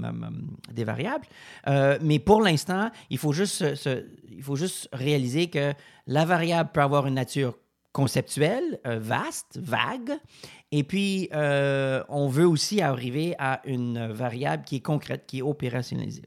des 0.72 0.84
variables. 0.84 1.25
Euh, 1.68 1.98
mais 2.02 2.20
pour 2.20 2.42
l'instant, 2.42 2.90
il, 3.10 3.18
faut 3.18 3.34
juste 3.34 3.63
il 4.30 4.44
faut 4.44 4.56
juste 4.56 4.90
réaliser 4.94 5.50
que 5.50 5.74
la 6.08 6.25
variable 6.25 6.70
peut 6.74 6.82
avoir 6.82 7.08
une 7.08 7.16
nature 7.16 7.58
conceptuelle, 7.92 8.80
vaste, 8.84 9.60
vague, 9.62 10.18
et 10.75 10.84
puis, 10.84 11.30
on 11.34 12.27
veut 12.27 12.48
aussi 12.48 12.82
arriver 12.82 13.36
à 13.38 13.62
une 13.65 14.08
variable 14.08 14.63
qui 14.63 14.77
est 14.77 14.82
concrète, 14.82 15.25
qui 15.27 15.39
est 15.39 15.42
opérationnalisée. 15.44 16.24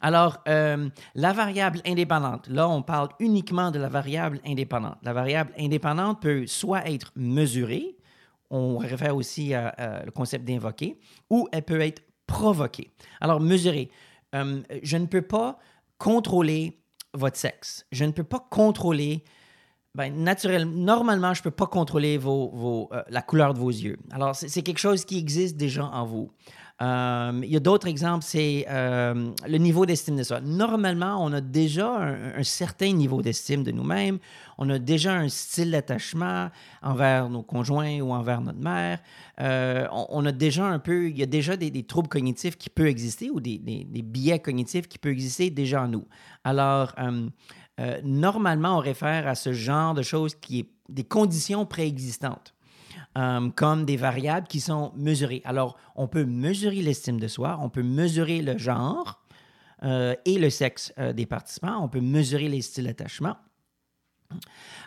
Alors, 0.00 0.38
euh, 0.48 0.88
la 1.14 1.32
variable 1.32 1.80
indépendante, 1.86 2.48
là, 2.48 2.68
on 2.68 2.82
parle 2.82 3.08
uniquement 3.20 3.70
de 3.70 3.78
la 3.78 3.88
variable 3.88 4.40
indépendante. 4.44 4.98
La 5.02 5.12
variable 5.12 5.52
indépendante 5.58 6.20
peut 6.20 6.46
soit 6.46 6.88
être 6.88 7.12
mesurée, 7.16 7.96
on 8.50 8.78
réfère 8.78 9.14
aussi 9.14 9.54
au 9.54 10.10
concept 10.10 10.44
d'invoquer, 10.44 10.98
ou 11.30 11.48
elle 11.52 11.62
peut 11.62 11.80
être 11.80 12.02
provoquée. 12.26 12.90
Alors, 13.20 13.40
mesurer, 13.40 13.90
euh, 14.34 14.62
je 14.82 14.96
ne 14.96 15.06
peux 15.06 15.22
pas 15.22 15.58
contrôler 15.98 16.80
votre 17.14 17.36
sexe. 17.36 17.86
Je 17.92 18.04
ne 18.04 18.12
peux 18.12 18.24
pas 18.24 18.46
contrôler 18.50 19.24
ben, 19.94 20.14
naturellement, 20.14 20.72
normalement, 20.72 21.34
je 21.34 21.40
ne 21.40 21.44
peux 21.44 21.50
pas 21.50 21.66
contrôler 21.66 22.20
euh, 22.24 22.86
la 23.08 23.22
couleur 23.22 23.54
de 23.54 23.58
vos 23.58 23.70
yeux. 23.70 23.96
Alors, 24.10 24.34
c'est 24.34 24.62
quelque 24.62 24.78
chose 24.78 25.04
qui 25.04 25.18
existe 25.18 25.56
déjà 25.56 25.84
en 25.86 26.04
vous. 26.04 26.30
Euh, 26.80 27.40
il 27.42 27.50
y 27.50 27.56
a 27.56 27.60
d'autres 27.60 27.88
exemples, 27.88 28.24
c'est 28.24 28.64
euh, 28.68 29.32
le 29.48 29.58
niveau 29.58 29.84
d'estime 29.84 30.14
de 30.14 30.22
soi. 30.22 30.40
Normalement, 30.40 31.16
on 31.20 31.32
a 31.32 31.40
déjà 31.40 31.90
un, 32.36 32.42
certain 32.44 32.92
niveau 32.92 33.20
d'estime 33.20 33.64
de 33.64 33.72
nous-mêmes. 33.72 34.18
On 34.58 34.70
a 34.70 34.78
déjà 34.78 35.14
un 35.14 35.28
style 35.28 35.72
d'attachement 35.72 36.50
envers 36.80 37.28
nos 37.28 37.42
conjoints 37.42 37.98
ou 37.98 38.12
envers 38.12 38.40
notre 38.40 38.60
mère. 38.60 39.00
On, 39.40 40.24
a 40.24 40.30
déjà 40.30 40.66
un 40.66 40.78
peu, 40.78 41.08
il 41.08 41.18
y 41.18 41.24
a 41.24 41.26
déjà 41.26 41.56
des, 41.56 41.82
troubles 41.82 42.08
cognitifs 42.08 42.56
qui 42.56 42.70
peuvent 42.70 42.86
exister 42.86 43.30
ou 43.30 43.40
des, 43.40 43.58
des, 43.58 44.02
biais 44.02 44.38
cognitifs 44.38 44.86
qui 44.86 44.98
peuvent 44.98 45.12
exister 45.12 45.50
déjà 45.50 45.82
en 45.82 45.88
nous. 45.88 46.06
Alors, 46.44 46.94
normalement, 48.02 48.76
on 48.76 48.80
réfère 48.80 49.26
à 49.28 49.34
ce 49.34 49.52
genre 49.52 49.94
de 49.94 50.02
choses 50.02 50.34
qui 50.34 50.60
est 50.60 50.68
des 50.88 51.04
conditions 51.04 51.66
préexistantes. 51.66 52.54
Euh, 53.18 53.50
comme 53.50 53.84
des 53.84 53.96
variables 53.96 54.46
qui 54.46 54.60
sont 54.60 54.92
mesurées. 54.94 55.42
Alors, 55.44 55.76
on 55.96 56.06
peut 56.06 56.24
mesurer 56.24 56.82
l'estime 56.82 57.18
de 57.18 57.26
soi, 57.26 57.58
on 57.60 57.68
peut 57.68 57.82
mesurer 57.82 58.42
le 58.42 58.56
genre 58.58 59.20
euh, 59.82 60.14
et 60.24 60.38
le 60.38 60.50
sexe 60.50 60.92
euh, 60.98 61.12
des 61.12 61.26
participants, 61.26 61.82
on 61.82 61.88
peut 61.88 62.00
mesurer 62.00 62.48
les 62.48 62.62
styles 62.62 62.84
d'attachement. 62.84 63.36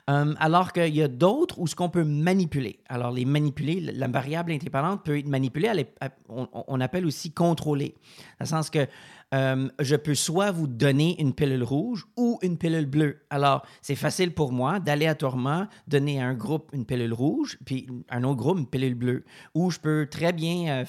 alors 0.07 0.71
qu'il 0.71 0.95
y 0.95 1.01
a 1.01 1.07
d'autres 1.07 1.59
où 1.59 1.67
ce 1.67 1.75
qu'on 1.75 1.89
peut 1.89 2.05
manipuler. 2.05 2.79
Alors, 2.87 3.11
les 3.11 3.25
manipuler, 3.25 3.81
la 3.81 4.07
variable 4.07 4.51
indépendante 4.53 5.03
peut 5.03 5.17
être 5.17 5.27
manipulée, 5.27 5.87
on, 6.29 6.47
on, 6.53 6.79
appelle 6.79 7.05
aussi 7.05 7.31
contrôler. 7.31 7.95
Dans 8.39 8.45
le 8.45 8.45
sens 8.45 8.69
que 8.69 8.87
euh, 9.33 9.69
je 9.79 9.95
peux 9.95 10.15
soit 10.15 10.51
vous 10.51 10.67
donner 10.67 11.19
une 11.21 11.33
pilule 11.33 11.63
rouge 11.63 12.05
ou 12.17 12.37
une 12.41 12.57
pilule 12.57 12.85
bleue. 12.85 13.21
Alors, 13.29 13.65
c'est 13.81 13.95
facile 13.95 14.33
pour 14.33 14.51
moi 14.51 14.79
d'aléatoirement 14.79 15.67
donner 15.87 16.21
à 16.21 16.27
un 16.27 16.33
groupe 16.33 16.69
une 16.73 16.85
pilule 16.85 17.13
rouge, 17.13 17.57
puis 17.65 17.87
à 18.09 18.17
un 18.17 18.23
autre 18.23 18.37
groupe 18.37 18.59
une 18.59 18.67
pilule 18.67 18.95
bleue. 18.95 19.23
Ou 19.55 19.71
je 19.71 19.79
peux 19.79 20.07
très 20.09 20.33
bien 20.33 20.83
euh, 20.83 20.85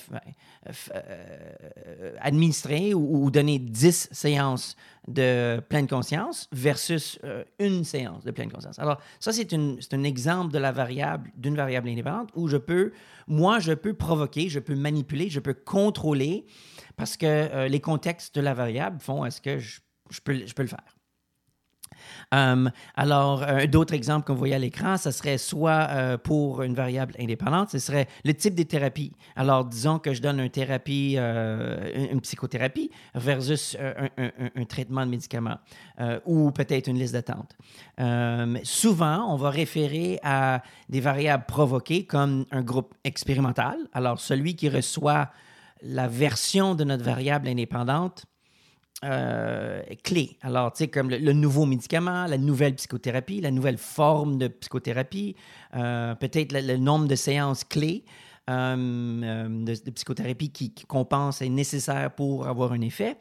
euh, 0.95 2.15
administrer 2.21 2.95
ou, 2.95 3.31
donner 3.31 3.59
10 3.59 4.09
séances 4.11 4.77
de 5.09 5.61
pleine 5.69 5.89
conscience 5.89 6.49
versus 6.53 7.19
une 7.59 7.85
séance 7.85 8.25
de 8.25 8.31
pleine 8.31 8.51
conscience. 8.51 8.79
Alors, 8.79 8.99
ça, 9.19 9.33
c'est 9.33 9.53
un 9.53 10.03
exemple 10.05 10.53
de 10.53 10.59
la 10.59 10.71
variable, 10.71 11.33
d'une 11.37 11.57
variable 11.57 11.89
indépendante 11.89 12.31
où 12.35 12.49
je 12.49 12.57
peux, 12.57 12.93
moi, 13.27 13.59
je 13.59 13.73
peux 13.73 13.95
provoquer, 13.95 14.49
je 14.49 14.61
peux 14.61 14.75
manipuler, 14.75 15.29
je 15.29 15.41
peux 15.41 15.55
contrôler 15.55 16.47
parce 16.97 17.17
que 17.17 17.27
euh, 17.27 17.69
les 17.69 17.81
contextes 17.81 18.35
de 18.35 18.41
la 18.41 18.55
variable 18.55 19.01
font 19.01 19.25
est-ce 19.25 19.41
que 19.41 19.59
je, 19.59 19.81
peux, 20.23 20.47
je 20.47 20.55
peux 20.55 20.63
le 20.63 20.69
faire. 20.69 20.85
Um, 22.31 22.71
alors, 22.97 23.43
euh, 23.43 23.67
d'autres 23.67 23.95
exemples 23.95 24.27
qu'on 24.27 24.35
voyait 24.35 24.55
à 24.55 24.59
l'écran, 24.59 24.97
ce 24.97 25.11
serait 25.11 25.39
soit 25.39 25.89
euh, 25.91 26.19
pour 26.19 26.63
une 26.63 26.75
variable 26.75 27.15
indépendante, 27.19 27.71
ce 27.71 27.79
serait 27.79 28.09
le 28.25 28.35
type 28.35 28.55
de 28.55 28.63
thérapie. 28.63 29.13
Alors, 29.37 29.65
disons 29.65 29.99
que 29.99 30.15
je 30.15 30.23
donne 30.23 30.41
une 30.41 30.51
thérapie, 30.51 31.17
une, 31.17 32.21
psychothérapie 32.21 32.91
versus 33.15 33.77
un, 33.79 34.65
traitement 34.65 35.05
de 35.05 35.11
médicaments 35.11 35.59
ou 36.27 36.51
peut-être 36.51 36.89
une 36.89 36.99
liste 36.99 37.13
d'attente. 37.15 37.57
Um, 37.99 38.59
souvent, 38.63 39.33
on 39.33 39.37
va 39.37 39.51
référer 39.51 40.19
à 40.23 40.63
des 40.89 41.01
variables 41.01 41.45
provoquées 41.47 42.07
comme 42.07 42.47
un 42.51 42.63
groupe 42.63 42.95
expérimental. 43.05 43.77
Alors, 43.93 44.21
celui 44.21 44.57
qui 44.57 44.69
reçoit 44.69 45.31
la 45.83 46.09
version 46.09 46.75
de 46.75 46.85
notre 46.85 47.05
variable 47.05 47.49
indépendante 47.49 48.27
euh, 49.05 49.83
clé. 50.05 50.39
Alors, 50.43 50.73
tu 50.73 50.79
sais, 50.79 50.89
comme 50.89 51.11
le, 51.11 51.33
nouveau 51.33 51.67
médicament, 51.67 52.27
la 52.27 52.39
nouvelle 52.39 52.77
psychothérapie, 52.77 53.41
la 53.41 53.51
nouvelle 53.51 53.79
forme 53.79 54.39
de 54.39 54.47
psychothérapie, 54.47 55.35
euh, 55.75 56.15
peut-être 56.15 56.53
le, 56.53 56.77
nombre 56.77 57.09
de 57.09 57.17
séances 57.17 57.65
clés 57.65 58.05
euh, 58.49 58.77
de, 59.65 59.91
psychothérapie 59.91 60.51
qui, 60.51 60.73
qu'on 60.87 61.05
pense 61.05 61.43
est 61.43 61.49
nécessaire 61.49 62.15
pour 62.15 62.47
avoir 62.47 62.71
un 62.71 62.81
effet. 62.81 63.17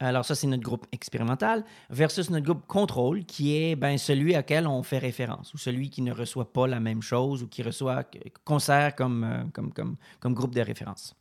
Alors 0.00 0.24
ça, 0.24 0.34
c'est 0.34 0.48
notre 0.48 0.64
groupe 0.64 0.86
expérimental 0.90 1.64
versus 1.90 2.28
notre 2.30 2.46
groupe 2.46 2.66
contrôle, 2.66 3.24
qui 3.24 3.56
est 3.56 3.76
ben, 3.76 3.98
celui 3.98 4.36
auquel 4.36 4.66
on 4.66 4.82
fait 4.82 4.98
référence, 4.98 5.54
ou 5.54 5.58
celui 5.58 5.90
qui 5.90 6.02
ne 6.02 6.12
reçoit 6.12 6.52
pas 6.52 6.66
la 6.66 6.80
même 6.80 7.02
chose, 7.02 7.44
ou 7.44 7.46
qui 7.46 7.62
reçoit, 7.62 8.02
qu'on 8.42 8.58
sert 8.58 8.96
comme, 8.96 9.48
comme, 9.52 9.72
comme, 9.72 9.96
comme 10.18 10.34
groupe 10.34 10.56
de 10.56 10.62
référence. 10.62 11.14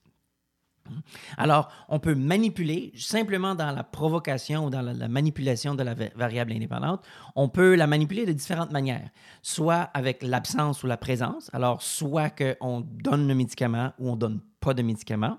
Alors, 1.38 1.71
on 1.88 2.00
peut 2.00 2.15
manipuler 2.15 2.91
simplement 2.95 3.55
dans 3.55 3.71
la 3.71 3.83
provocation 3.83 4.65
ou 4.65 4.69
dans 4.69 4.81
la, 4.81 5.07
manipulation 5.07 5.75
de 5.75 5.83
la 5.83 5.93
variable 6.15 6.51
indépendante. 6.51 7.03
On 7.36 7.50
peut 7.50 7.75
la 7.75 7.88
manipuler 7.88 8.25
de 8.25 8.33
différentes 8.33 8.71
manières, 8.71 9.09
soit 9.41 9.89
avec 9.93 10.24
l'absence 10.24 10.83
ou 10.83 10.88
la 10.88 10.98
présence. 10.98 11.50
Alors, 11.53 11.81
soit 11.81 12.29
qu'on 12.29 12.81
donne 12.81 13.27
le 13.27 13.36
médicament 13.36 13.93
ou 14.00 14.09
on 14.09 14.15
ne 14.15 14.19
donne 14.19 14.39
pas 14.59 14.74
de 14.74 14.81
médicament. 14.81 15.38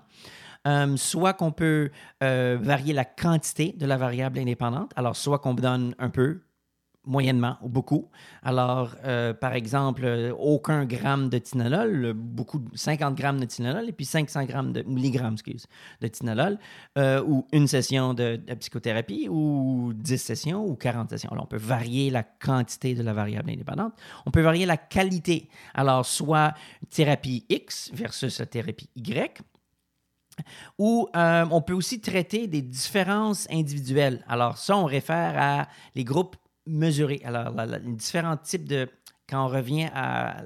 Euh, 0.67 0.95
soit 0.95 1.33
qu'on 1.33 1.51
peut 1.51 1.89
euh, 2.21 2.57
varier 2.61 2.93
la 2.93 3.05
quantité 3.05 3.73
de 3.77 3.85
la 3.87 3.97
variable 3.97 4.37
indépendante. 4.37 4.91
Alors, 4.95 5.15
soit 5.15 5.39
qu'on 5.39 5.55
donne 5.55 5.95
un 5.97 6.09
peu, 6.09 6.41
moyennement 7.05 7.57
ou 7.61 7.69
beaucoup. 7.69 8.09
Alors, 8.43 8.95
euh, 9.05 9.33
par 9.33 9.53
exemple, 9.53 10.03
euh, 10.05 10.33
aucun 10.37 10.85
gramme 10.85 11.29
de 11.29 11.39
tinolol, 11.39 12.13
beaucoup, 12.13 12.63
50 12.75 13.15
grammes 13.15 13.39
de 13.39 13.45
tinolol 13.45 13.89
et 13.89 13.91
puis 13.91 14.05
500 14.05 14.45
grammes 14.45 14.71
de 14.71 14.83
milligrammes, 14.83 15.33
excuse, 15.33 15.65
de 15.99 16.07
tinolol, 16.07 16.59
euh, 16.97 17.23
ou 17.25 17.47
une 17.51 17.67
session 17.67 18.13
de, 18.13 18.39
psychothérapie, 18.59 19.27
ou 19.29 19.93
10 19.95 20.17
sessions, 20.17 20.65
ou 20.65 20.75
40 20.75 21.09
sessions. 21.09 21.31
Alors, 21.31 21.45
on 21.45 21.47
peut 21.47 21.57
varier 21.57 22.11
la 22.11 22.23
quantité 22.23 22.93
de 22.93 23.01
la 23.01 23.13
variable 23.13 23.49
indépendante. 23.49 23.93
On 24.25 24.31
peut 24.31 24.41
varier 24.41 24.65
la 24.65 24.77
qualité. 24.77 25.49
Alors, 25.73 26.05
soit 26.05 26.53
thérapie 26.89 27.45
X 27.49 27.89
versus 27.93 28.41
thérapie 28.49 28.89
Y, 28.95 29.41
ou 30.77 31.09
on 31.13 31.61
peut 31.61 31.73
aussi 31.73 31.99
traiter 31.99 32.47
des 32.47 32.61
différences 32.61 33.47
individuelles. 33.51 34.23
Alors 34.27 34.57
ça, 34.57 34.77
on 34.77 34.85
réfère 34.85 35.33
à 35.37 35.67
les 35.93 36.03
groupes 36.03 36.35
mesurer. 36.65 37.21
Alors, 37.23 37.53
les 37.65 37.91
différents 37.93 38.37
types 38.37 38.67
de. 38.67 38.87
Quand 39.29 39.45
on 39.45 39.47
revient 39.47 39.87
à 39.93 40.43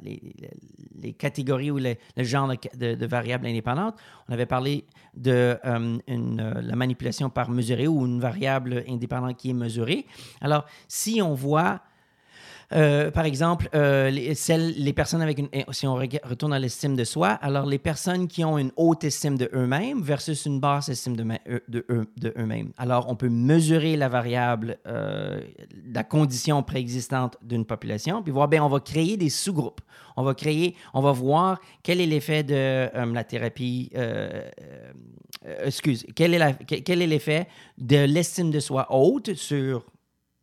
les, 0.00 1.14
catégories 1.14 1.70
ou 1.70 1.78
le 1.78 1.96
genre 2.18 2.52
de, 2.74 3.06
variables 3.06 3.46
indépendantes, 3.46 3.96
on 4.28 4.32
avait 4.34 4.44
parlé 4.44 4.84
de 5.14 5.56
euh, 5.64 5.98
la 6.06 6.76
manipulation 6.76 7.30
par 7.30 7.48
mesurer 7.48 7.88
ou 7.88 8.04
une 8.04 8.20
variable 8.20 8.84
indépendante 8.86 9.38
qui 9.38 9.50
est 9.50 9.54
mesurée. 9.54 10.04
Alors, 10.42 10.66
si 10.86 11.22
on 11.22 11.32
voit 11.32 11.80
Euh, 12.72 13.10
par 13.10 13.24
exemple, 13.24 13.68
euh, 13.74 14.10
les, 14.10 14.92
personnes 14.92 15.22
avec 15.22 15.38
une. 15.38 15.48
Si 15.72 15.86
on 15.86 15.94
retourne 15.94 16.52
à 16.52 16.58
l'estime 16.58 16.96
de 16.96 17.04
soi, 17.04 17.28
alors 17.28 17.66
les 17.66 17.78
personnes 17.78 18.26
qui 18.26 18.44
ont 18.44 18.58
une 18.58 18.72
haute 18.76 19.04
estime 19.04 19.38
de 19.38 19.48
eux-mêmes 19.54 20.02
versus 20.02 20.46
une 20.46 20.58
basse 20.58 20.88
estime 20.88 21.16
de, 21.16 21.24
de 21.68 22.34
eux-mêmes. 22.36 22.72
Alors, 22.76 23.06
on 23.08 23.14
peut 23.14 23.28
mesurer 23.28 23.96
la 23.96 24.08
variable, 24.08 24.78
euh, 24.86 25.40
la 25.92 26.02
condition 26.02 26.62
préexistante 26.62 27.36
d'une 27.42 27.64
population, 27.64 28.22
puis 28.22 28.32
voir, 28.32 28.48
bien, 28.48 28.64
on 28.64 28.68
va 28.68 28.80
créer 28.80 29.16
des 29.16 29.30
sous-groupes. 29.30 29.80
On 30.16 30.22
va 30.22 30.34
créer, 30.34 30.74
on 30.94 31.02
va 31.02 31.12
voir 31.12 31.60
quel 31.82 32.00
est 32.00 32.06
l'effet 32.06 32.42
de 32.42 32.88
la 32.94 33.24
thérapie. 33.24 33.92
excuse, 35.62 36.06
est, 36.18 36.28
la, 36.38 36.54
quel 36.54 37.02
est 37.02 37.06
l'effet 37.06 37.46
de 37.78 38.04
l'estime 38.04 38.50
de 38.50 38.58
soi 38.58 38.86
haute 38.90 39.34
sur 39.34 39.84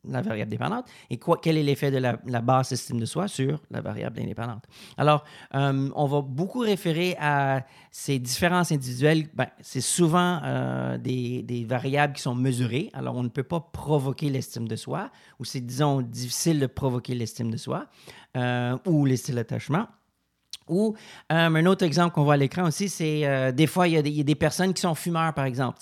la 0.08 0.22
variable 0.22 0.52
dépendante 0.52 0.86
et 1.10 1.18
quoi, 1.18 1.40
quel 1.42 1.58
est 1.58 1.64
l'effet 1.64 1.92
de 1.92 1.98
la, 1.98 2.42
basse 2.42 2.72
estime 2.72 3.00
de 3.00 3.06
soi 3.06 3.28
sur 3.28 3.62
la 3.72 3.82
variable 3.82 4.20
indépendante? 4.20 4.66
Alors, 4.98 5.24
euh, 5.56 5.90
on 5.96 6.06
va 6.06 6.22
beaucoup 6.22 6.60
référer 6.60 7.16
à 7.20 7.66
ces 7.92 8.20
différences 8.20 8.72
individuelles. 8.72 9.28
Ben, 9.34 9.48
c'est 9.62 9.82
souvent 9.82 10.42
euh, 10.44 10.98
des, 10.98 11.44
des, 11.44 11.64
variables 11.64 12.14
qui 12.14 12.22
sont 12.22 12.36
mesurées. 12.36 12.90
Alors, 12.94 13.16
on 13.16 13.24
ne 13.24 13.30
peut 13.30 13.44
pas 13.44 13.60
provoquer 13.60 14.30
l'estime 14.30 14.68
de 14.68 14.76
soi 14.76 15.10
ou 15.40 15.46
c'est, 15.46 15.62
disons, 15.62 16.02
difficile 16.02 16.60
de 16.60 16.68
provoquer 16.68 17.16
l'estime 17.16 17.52
de 17.52 17.58
soi 17.58 17.86
euh, 18.38 18.78
ou 18.86 19.06
l'estime 19.06 19.36
d'attachement. 19.36 19.88
Ou 20.70 20.96
un 21.30 21.66
autre 21.66 21.84
exemple 21.84 22.16
qu'on 22.16 22.24
voit 22.24 22.36
à 22.36 22.38
l'écran 22.38 22.64
aussi, 22.64 22.88
c'est 22.88 23.52
des 23.52 23.68
fois, 23.68 23.90
il 23.90 23.96
y, 23.96 23.98
a 23.98 24.24
des, 24.24 24.36
personnes 24.36 24.74
qui 24.74 24.80
sont 24.80 24.96
fumeurs, 24.96 25.34
par 25.34 25.44
exemple. 25.44 25.78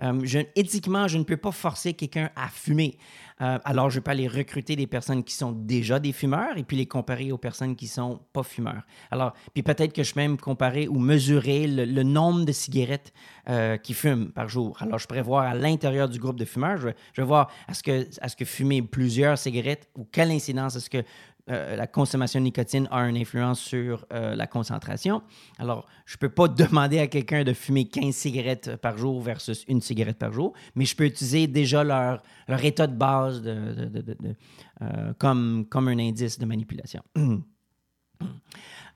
je, 0.00 0.40
éthiquement, 0.56 1.06
je 1.06 1.18
ne 1.18 1.22
peux 1.22 1.36
pas 1.36 1.52
forcer 1.52 1.94
quelqu'un 1.94 2.30
à 2.34 2.48
fumer. 2.48 2.98
Euh, 3.40 3.58
alors, 3.64 3.90
je 3.90 3.98
peux 3.98 4.10
aller 4.10 4.28
recruter 4.28 4.76
des 4.76 4.86
personnes 4.86 5.24
qui 5.24 5.34
sont 5.34 5.50
déjà 5.52 5.98
des 5.98 6.12
fumeurs 6.12 6.56
et 6.56 6.62
puis 6.62 6.76
les 6.76 6.86
comparer 6.86 7.32
aux 7.32 7.38
personnes 7.38 7.74
qui 7.74 7.88
sont 7.88 8.20
pas 8.32 8.44
fumeurs. 8.44 8.82
Alors, 9.10 9.32
puis 9.52 9.62
peut-être 9.62 9.92
que 9.92 10.04
je 10.04 10.14
peux 10.14 10.20
même 10.20 10.36
comparer 10.36 10.86
ou 10.86 10.98
mesurer 10.98 11.66
le, 11.66 12.02
nombre 12.04 12.44
de 12.44 12.52
cigarettes 12.52 13.12
euh, 13.48 13.76
qu'ils 13.76 13.96
fument 13.96 14.30
par 14.30 14.48
jour. 14.48 14.76
Alors, 14.80 14.98
je 14.98 15.06
pourrais 15.06 15.22
voir 15.22 15.44
à 15.46 15.54
l'intérieur 15.54 16.08
du 16.08 16.18
groupe 16.18 16.38
de 16.38 16.44
fumeurs, 16.44 16.78
je, 16.78 16.88
vais 17.16 17.26
voir 17.26 17.50
est-ce 17.68 17.82
que, 17.82 17.90
est 17.90 18.26
-ce 18.26 18.36
que 18.36 18.44
fumer 18.44 18.82
plusieurs 18.82 19.36
cigarettes 19.36 19.88
ou 19.96 20.04
quelle 20.04 20.30
incidence 20.30 20.76
est-ce 20.76 20.90
que 20.90 21.02
euh, 21.50 21.76
la 21.76 21.86
consommation 21.86 22.40
de 22.40 22.44
nicotine 22.44 22.88
a 22.90 23.00
une 23.02 23.18
influence 23.18 23.60
sur 23.60 24.06
euh, 24.14 24.34
la 24.34 24.46
concentration. 24.46 25.22
Alors, 25.58 25.86
je 26.06 26.14
ne 26.14 26.18
peux 26.18 26.30
pas 26.30 26.48
demander 26.48 26.98
à 26.98 27.06
quelqu'un 27.06 27.44
de 27.44 27.52
fumer 27.52 27.84
15 27.84 28.14
cigarettes 28.14 28.76
par 28.76 28.96
jour 28.96 29.20
versus 29.20 29.62
une 29.68 29.82
cigarette 29.82 30.18
par 30.18 30.32
jour, 30.32 30.54
mais 30.74 30.86
je 30.86 30.96
peux 30.96 31.04
utiliser 31.04 31.46
déjà 31.46 31.84
leur, 31.84 32.22
état 32.64 32.86
de 32.86 32.96
base 32.96 33.42
euh, 33.44 35.12
comme, 35.18 35.66
un 35.74 35.98
indice 35.98 36.38
de 36.38 36.46
manipulation. 36.46 37.02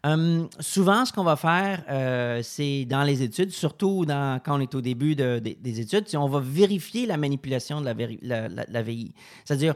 Hum, 0.05 0.49
souvent, 0.61 1.05
ce 1.05 1.13
qu'on 1.13 1.25
va 1.25 1.35
faire, 1.35 1.83
c'est 2.45 2.85
dans 2.85 3.03
les 3.03 3.21
études, 3.21 3.51
surtout 3.51 4.05
quand 4.07 4.57
on 4.57 4.61
est 4.61 4.73
au 4.77 4.81
début 4.81 5.17
des 5.17 5.81
études, 5.81 6.07
on 6.15 6.29
va 6.29 6.39
vérifier 6.39 7.05
la 7.05 7.17
manipulation 7.17 7.81
de 7.81 7.87
la, 8.23 8.49
la. 8.49 8.85
C'est-à-dire, 9.45 9.75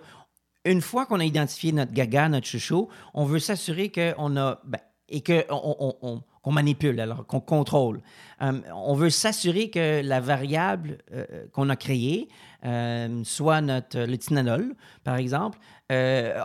une 0.65 0.81
fois 0.81 1.07
qu'on 1.07 1.21
a 1.21 1.25
identifié 1.25 1.73
notre 1.73 1.93
gaga, 1.93 2.29
notre 2.29 2.47
chouchou, 2.47 2.89
on 3.15 3.25
veut 3.25 3.39
s'assurer 3.39 3.91
qu'on 3.91 4.37
a. 4.37 4.61
Ben, 4.65 4.81
et 5.13 5.23
qu'on 5.23 6.23
on, 6.45 6.53
manipule, 6.53 6.99
alors 6.99 7.27
qu'on 7.27 7.41
contrôle. 7.41 8.01
Euh, 8.41 8.61
on 8.75 8.95
veut 8.95 9.11
s'assurer 9.11 9.71
que 9.71 10.01
la 10.03 10.21
variable 10.21 10.99
euh, 11.13 11.25
qu'on 11.53 11.69
a 11.69 11.77
créée, 11.77 12.29
euh, 12.65 13.21
soit 13.23 13.61
notre, 13.61 14.01
le 14.01 14.19
tinanol, 14.19 14.75
par 15.05 15.17
exemple, 15.17 15.59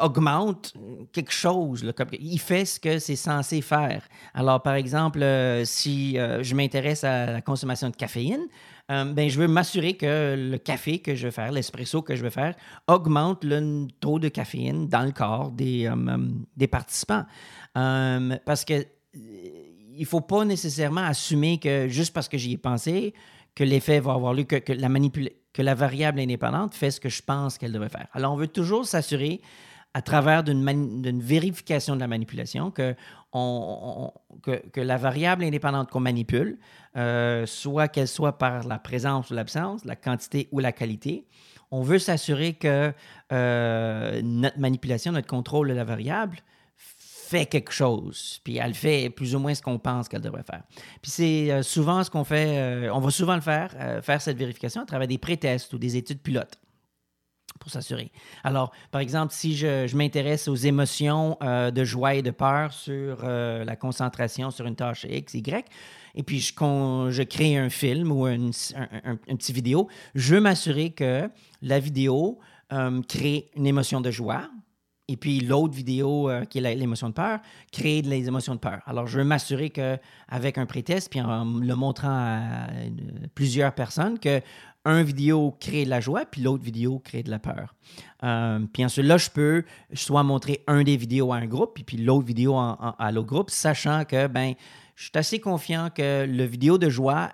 augmente 0.02 0.74
quelque 1.14 1.32
chose. 1.32 1.90
il 2.20 2.40
fait 2.40 2.66
ce 2.66 2.82
que 2.82 3.00
c'est 3.00 3.16
censé 3.16 3.62
faire. 3.62 4.04
Alors, 4.34 4.62
par 4.62 4.74
exemple, 4.74 5.22
si 5.64 6.16
je 6.16 6.54
m'intéresse 6.54 7.06
à 7.06 7.28
la 7.28 7.42
consommation 7.42 7.90
de 7.90 7.96
caféine, 7.96 8.46
euh, 8.90 9.06
ben, 9.06 9.30
je 9.30 9.38
veux 9.40 9.48
m'assurer 9.48 9.96
que 9.96 10.36
le 10.38 10.58
café 10.58 11.00
que 11.00 11.14
je 11.14 11.28
vais 11.28 11.32
faire, 11.32 11.52
l'espresso 11.52 12.02
que 12.02 12.16
je 12.16 12.24
vais 12.24 12.30
faire, 12.30 12.56
augmente 12.88 13.44
le 13.44 13.88
taux 14.00 14.20
de 14.20 14.30
caféine 14.30 14.88
dans 14.88 15.04
le 15.04 15.12
corps 15.12 15.52
des, 15.52 15.88
euh, 15.88 15.96
euh, 15.96 16.18
des 16.56 16.68
participants. 16.68 17.26
parce 17.74 18.66
que 18.66 18.86
il 19.14 20.02
ne 20.02 20.06
faut 20.06 20.22
pas 20.22 20.46
nécessairement 20.46 21.02
assumer 21.02 21.58
que 21.58 21.88
juste 21.88 22.14
parce 22.14 22.30
que 22.30 22.38
j'y 22.38 22.54
ai 22.54 22.58
pensé, 22.58 23.14
que 23.56 23.64
l'effet 23.64 24.00
va 24.00 24.14
avoir 24.14 24.34
lieu, 24.34 24.44
que, 24.44 24.72
la 24.72 24.90
que 25.52 25.62
la 25.64 25.74
variable 25.74 26.20
indépendante 26.20 26.76
fait 26.76 26.92
ce 26.92 27.00
que 27.00 27.10
je 27.10 27.24
pense 27.24 27.58
qu'elle 27.58 27.72
devrait 27.72 27.90
faire. 27.90 28.08
Alors, 28.14 28.32
on 28.32 28.36
veut 28.36 28.48
toujours 28.48 28.86
s'assurer 28.86 29.42
à 29.98 30.02
travers 30.04 30.44
d'une 30.44 31.22
vérification 31.22 31.96
de 31.96 32.00
la 32.00 32.06
manipulation 32.06 32.70
que, 32.70 32.94
la 34.76 34.98
variable 34.98 35.44
indépendante 35.44 35.90
qu'on 35.90 36.00
manipule, 36.00 36.60
euh, 36.96 37.48
soit 37.48 37.88
qu'elle 37.88 38.08
soit 38.08 38.38
par 38.38 38.68
la 38.68 38.78
présence 38.78 39.32
ou 39.32 39.34
l'absence, 39.34 39.86
la 39.86 39.96
quantité 39.96 40.50
ou 40.52 40.60
la 40.60 40.72
qualité, 40.72 41.26
on 41.72 41.82
veut 41.82 41.98
s'assurer 41.98 42.54
que 42.54 42.94
euh, 43.34 44.22
notre 44.24 44.60
manipulation, 44.60 45.12
notre 45.12 45.26
contrôle 45.26 45.70
de 45.70 45.74
la 45.74 45.84
variable 45.84 46.38
fait 46.76 47.48
quelque 47.48 47.72
chose, 47.72 48.40
puis 48.44 48.58
elle 48.58 48.76
fait 48.76 49.10
plus 49.10 49.34
ou 49.34 49.40
moins 49.40 49.56
ce 49.56 49.64
qu'on 49.64 49.80
pense 49.80 50.08
qu'elle 50.08 50.22
devrait 50.22 50.44
faire. 50.44 50.62
Puis 51.02 51.10
c'est 51.10 51.52
euh, 51.52 51.64
souvent 51.64 52.04
ce 52.04 52.12
qu'on 52.12 52.24
fait, 52.24 52.88
on 52.92 53.00
va 53.00 53.10
souvent 53.10 53.36
le 53.36 53.42
faire, 53.42 53.72
faire 54.04 54.22
cette 54.22 54.38
vérification 54.38 54.84
à 54.84 54.86
travers 54.86 55.08
des 55.08 55.18
pré-tests 55.18 55.74
ou 55.74 55.80
des 55.80 55.98
études 55.98 56.22
pilotes 56.22 56.60
s'assurer. 57.70 58.12
Alors, 58.44 58.72
par 58.92 59.02
exemple, 59.02 59.34
si 59.34 59.56
je, 59.56 59.96
m'intéresse 59.96 60.48
aux 60.48 60.56
émotions 60.56 61.38
euh, 61.42 61.72
de 61.72 61.84
joie 61.84 62.16
et 62.16 62.22
de 62.22 62.32
peur 62.32 62.74
sur 62.74 63.20
euh, 63.24 63.64
la 63.66 63.76
concentration 63.76 64.52
sur 64.52 64.66
une 64.66 64.76
tâche 64.76 65.06
X, 65.10 65.34
Y, 65.34 65.66
et 66.16 66.24
puis 66.24 66.40
je, 66.40 67.24
crée 67.24 67.58
un 67.58 67.70
film 67.70 68.12
ou 68.12 68.28
une, 68.28 68.52
un, 68.76 69.36
petit 69.36 69.54
vidéo, 69.54 69.88
je 70.16 70.36
veux 70.36 70.42
m'assurer 70.42 70.92
que 70.92 71.30
la 71.62 71.80
vidéo 71.80 72.40
euh, 72.74 73.02
crée 73.08 73.50
une 73.56 73.68
émotion 73.68 74.02
de 74.02 74.12
joie, 74.12 74.50
et 75.10 75.16
puis 75.16 75.40
l'autre 75.40 75.74
vidéo, 75.74 76.30
qui 76.50 76.58
est 76.58 76.76
l'émotion 76.76 77.08
de 77.08 77.14
peur, 77.14 77.40
crée 77.72 78.02
des 78.02 78.28
émotions 78.28 78.56
de 78.56 78.60
peur. 78.60 78.82
Alors, 78.86 79.08
je 79.08 79.20
veux 79.20 79.24
m'assurer 79.24 79.70
qu'avec 79.70 80.58
un 80.58 80.66
pré-test, 80.66 81.10
puis 81.10 81.22
en 81.22 81.46
le 81.46 81.76
montrant 81.76 82.10
à 82.10 82.68
plusieurs 83.34 83.74
personnes, 83.74 84.20
que 84.20 84.42
un 84.88 85.04
vidéo 85.04 85.54
crée 85.60 85.84
de 85.84 85.90
la 85.90 86.00
joie, 86.00 86.26
puis 86.26 86.42
l'autre 86.42 86.64
vidéo 86.64 87.00
crée 87.00 87.22
de 87.22 87.30
la 87.30 87.40
peur. 87.40 87.76
Euh, 88.24 88.60
puis 88.72 88.86
ensuite, 88.86 89.06
là, 89.06 89.18
je 89.18 89.30
peux 89.30 89.64
soit 89.94 90.24
montrer 90.24 90.64
un 90.66 90.84
des 90.84 90.96
vidéos 90.96 91.34
à 91.34 91.38
un 91.38 91.46
groupe, 91.46 91.80
puis, 91.86 91.98
l'autre 91.98 92.26
vidéo 92.26 92.56
à 92.58 93.12
l'autre 93.12 93.28
groupe, 93.28 93.50
sachant 93.52 94.06
que, 94.06 94.28
ben, 94.28 94.54
je 94.96 95.04
suis 95.04 95.12
assez 95.16 95.40
confiant 95.40 95.90
que 95.94 96.26
le 96.26 96.44
vidéo 96.46 96.78
de 96.78 96.90
joie 96.90 97.34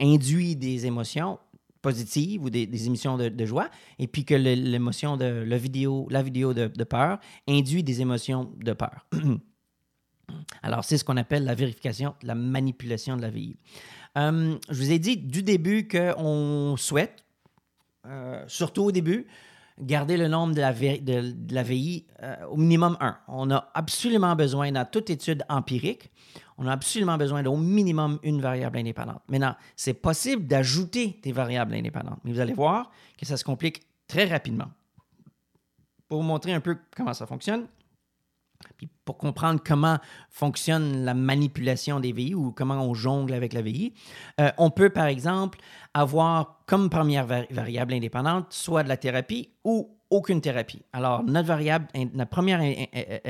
induit 0.00 0.56
des 0.56 0.84
émotions 0.84 1.38
positives 1.80 2.42
ou 2.42 2.50
des, 2.50 2.86
émissions 2.86 3.16
de, 3.16 3.46
joie, 3.46 3.70
et 4.00 4.08
puis 4.08 4.24
que 4.24 4.34
l'émotion 4.34 5.16
de 5.16 5.44
la 5.46 5.56
vidéo, 5.58 6.08
de 6.10 6.84
peur 6.84 7.18
induit 7.48 7.84
des 7.84 8.00
émotions 8.00 8.50
de 8.58 8.72
peur. 8.72 9.06
Alors, 10.62 10.84
c'est 10.84 10.98
ce 10.98 11.04
qu'on 11.04 11.16
appelle 11.16 11.44
la 11.44 11.54
vérification, 11.54 12.14
la 12.22 12.34
manipulation 12.34 13.16
de 13.16 13.22
la 13.22 13.30
vie. 13.30 13.56
Euh, 14.18 14.58
je 14.68 14.74
vous 14.74 14.92
ai 14.92 14.98
dit 14.98 15.16
du 15.16 15.42
début 15.42 15.88
qu'on 15.88 16.76
souhaite, 16.76 17.24
euh, 18.06 18.44
surtout 18.46 18.82
au 18.82 18.92
début, 18.92 19.26
garder 19.80 20.16
le 20.16 20.28
nombre 20.28 20.54
de 20.54 20.60
la, 20.60 20.72
de, 20.72 21.34
la 21.50 21.62
VI 21.62 22.06
euh, 22.22 22.36
au 22.46 22.56
minimum 22.56 22.96
1. 23.00 23.18
On 23.28 23.50
a 23.50 23.70
absolument 23.74 24.36
besoin, 24.36 24.70
dans 24.72 24.84
toute 24.84 25.08
étude 25.10 25.44
empirique, 25.48 26.10
on 26.58 26.66
a 26.66 26.72
absolument 26.72 27.16
besoin 27.16 27.42
d'au 27.42 27.56
minimum 27.56 28.18
une 28.22 28.40
variable 28.40 28.78
indépendante. 28.78 29.22
Maintenant, 29.28 29.56
c'est 29.76 29.94
possible 29.94 30.46
d'ajouter 30.46 31.18
des 31.22 31.32
variables 31.32 31.74
indépendantes, 31.74 32.20
mais 32.24 32.32
vous 32.32 32.40
allez 32.40 32.52
voir 32.52 32.90
que 33.18 33.24
ça 33.24 33.36
se 33.36 33.44
complique 33.44 33.82
très 34.06 34.26
rapidement. 34.26 34.68
Pour 36.08 36.20
vous 36.20 36.26
montrer 36.26 36.52
un 36.52 36.60
peu 36.60 36.76
comment 36.94 37.14
ça 37.14 37.26
fonctionne, 37.26 37.66
puis 38.76 38.88
pour 39.04 39.18
comprendre 39.18 39.60
comment 39.64 39.98
fonctionne 40.30 41.04
la 41.04 41.14
manipulation 41.14 42.00
des 42.00 42.12
VI 42.12 42.34
ou 42.34 42.52
comment 42.52 42.82
on 42.82 42.94
jongle 42.94 43.34
avec 43.34 43.52
la 43.52 43.62
VI, 43.62 43.92
euh, 44.40 44.50
on 44.58 44.70
peut 44.70 44.90
par 44.90 45.06
exemple 45.06 45.58
avoir 45.94 46.62
comme 46.66 46.88
première 46.88 47.26
variable 47.26 47.94
indépendante 47.94 48.46
soit 48.50 48.82
de 48.82 48.88
la 48.88 48.96
thérapie 48.96 49.50
ou 49.64 49.96
aucune 50.10 50.42
thérapie. 50.42 50.82
Alors, 50.92 51.24
notre 51.24 51.48
variable, 51.48 51.86
notre 52.12 52.30
première 52.30 52.60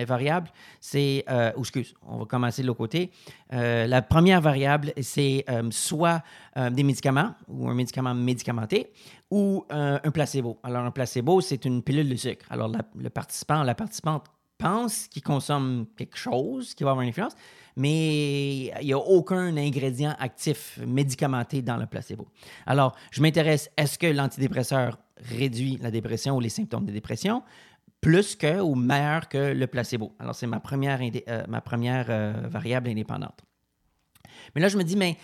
variable, 0.04 0.50
c'est, 0.80 1.24
euh, 1.30 1.52
excuse, 1.56 1.94
on 2.04 2.18
va 2.18 2.24
commencer 2.24 2.62
de 2.62 2.66
l'autre 2.66 2.78
côté. 2.78 3.12
Euh, 3.52 3.86
la 3.86 4.02
première 4.02 4.40
variable, 4.40 4.92
c'est 5.00 5.44
soit 5.70 6.24
des 6.56 6.82
médicaments 6.82 7.34
ou 7.46 7.68
un 7.68 7.74
médicament 7.74 8.14
médicamenté 8.14 8.92
ou 9.30 9.64
un 9.70 10.10
placebo. 10.10 10.58
Alors, 10.64 10.84
un 10.84 10.90
placebo, 10.90 11.40
c'est 11.40 11.64
une 11.64 11.84
pilule 11.84 12.08
de 12.08 12.16
sucre. 12.16 12.46
Alors, 12.50 12.70
le 12.96 13.10
participant, 13.10 13.62
la 13.62 13.76
participante 13.76 14.24
pense 14.62 15.08
qu'il 15.08 15.22
consomme 15.22 15.86
quelque 15.96 16.16
chose 16.16 16.74
qui 16.74 16.84
va 16.84 16.90
avoir 16.90 17.02
une 17.02 17.10
influence, 17.10 17.34
mais 17.76 18.66
il 18.80 18.86
n'y 18.86 18.92
a 18.92 18.98
aucun 18.98 19.56
ingrédient 19.56 20.14
actif 20.18 20.78
médicamenté 20.86 21.62
dans 21.62 21.76
le 21.76 21.86
placebo. 21.86 22.28
Alors, 22.66 22.94
je 23.10 23.22
m'intéresse, 23.22 23.70
est-ce 23.76 23.98
que 23.98 24.06
l'antidépresseur 24.06 24.98
réduit 25.16 25.78
la 25.80 25.90
dépression 25.90 26.36
ou 26.36 26.40
les 26.40 26.48
symptômes 26.48 26.86
de 26.86 26.92
dépression? 26.92 27.42
plus 28.02 28.34
que 28.34 28.60
ou 28.60 28.74
meilleur 28.74 29.28
que 29.28 29.52
le 29.52 29.66
placebo. 29.68 30.12
Alors, 30.18 30.34
c'est 30.34 30.48
ma 30.48 30.58
première, 30.60 31.00
euh, 31.00 31.44
ma 31.48 31.60
première 31.60 32.06
euh, 32.10 32.32
variable 32.48 32.90
indépendante. 32.90 33.38
Mais 34.54 34.60
là, 34.60 34.66
je 34.66 34.76
me 34.76 34.82
dis, 34.82 34.96
mais 34.96 35.16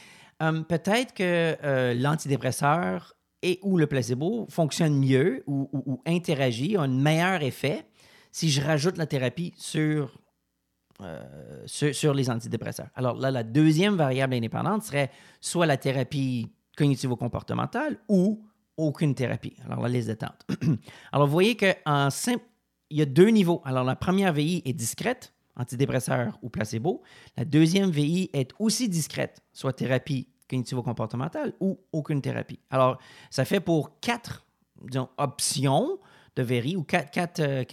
euh, 0.43 0.63
peut-être 0.63 1.13
que 1.13 1.93
l'antidépresseur 1.95 3.15
et 3.43 3.59
ou 3.63 3.77
le 3.79 3.89
placebo 3.89 4.47
fonctionne 4.49 4.97
mieux 4.97 5.43
ou, 5.47 5.69
ou, 5.73 6.01
interagit, 6.07 6.77
a 6.77 6.83
un 6.83 6.89
meilleur 6.89 7.43
effet 7.43 7.85
si 8.31 8.51
je 8.51 8.61
rajoute 8.61 8.99
la 8.99 9.07
thérapie 9.07 9.55
sur, 9.57 10.19
sur, 11.67 11.95
sur, 11.95 12.15
les 12.15 12.31
antidépresseurs. 12.31 12.89
Alors 12.95 13.17
là, 13.17 13.31
la 13.31 13.43
deuxième 13.43 13.97
variable 13.97 14.35
indépendante 14.35 14.83
serait 14.83 15.11
soit 15.41 15.67
la 15.67 15.77
thérapie 15.77 16.53
cognitivo-comportementale 16.77 17.99
ou 18.09 18.45
aucune 18.79 19.15
thérapie. 19.15 19.55
Alors, 19.65 19.83
la 19.83 19.89
liste 19.89 20.09
d'attente. 20.09 20.47
Alors, 21.13 21.27
vous 21.27 21.33
voyez 21.33 21.57
qu'en 21.57 22.09
simple, 22.11 22.45
il 22.91 22.99
y 22.99 23.03
a 23.03 23.07
deux 23.07 23.29
niveaux. 23.29 23.61
Alors, 23.65 23.85
la 23.85 23.97
première 23.97 24.33
VI 24.33 24.63
est 24.65 24.73
discrète, 24.73 25.35
antidépresseur 25.57 26.39
ou 26.43 26.49
placebo. 26.49 27.03
La 27.37 27.45
deuxième 27.45 27.91
VI 27.91 28.31
est 28.33 28.53
aussi 28.59 28.89
discrète, 28.89 29.43
soit 29.53 29.73
thérapie 29.73 30.29
cognitivo-comportementale 30.49 31.53
ou 31.61 31.79
aucune 31.93 32.23
thérapie. 32.23 32.61
Alors, 32.71 32.99
ça 33.31 33.45
fait 33.45 33.61
pour 33.61 33.99
quatre 34.01 34.47
options 35.19 35.99
de 36.39 36.43
VRI 36.45 36.77
ou 36.77 36.85
quatre, 36.85 37.11
quatre, 37.11 37.41
euh, 37.41 37.65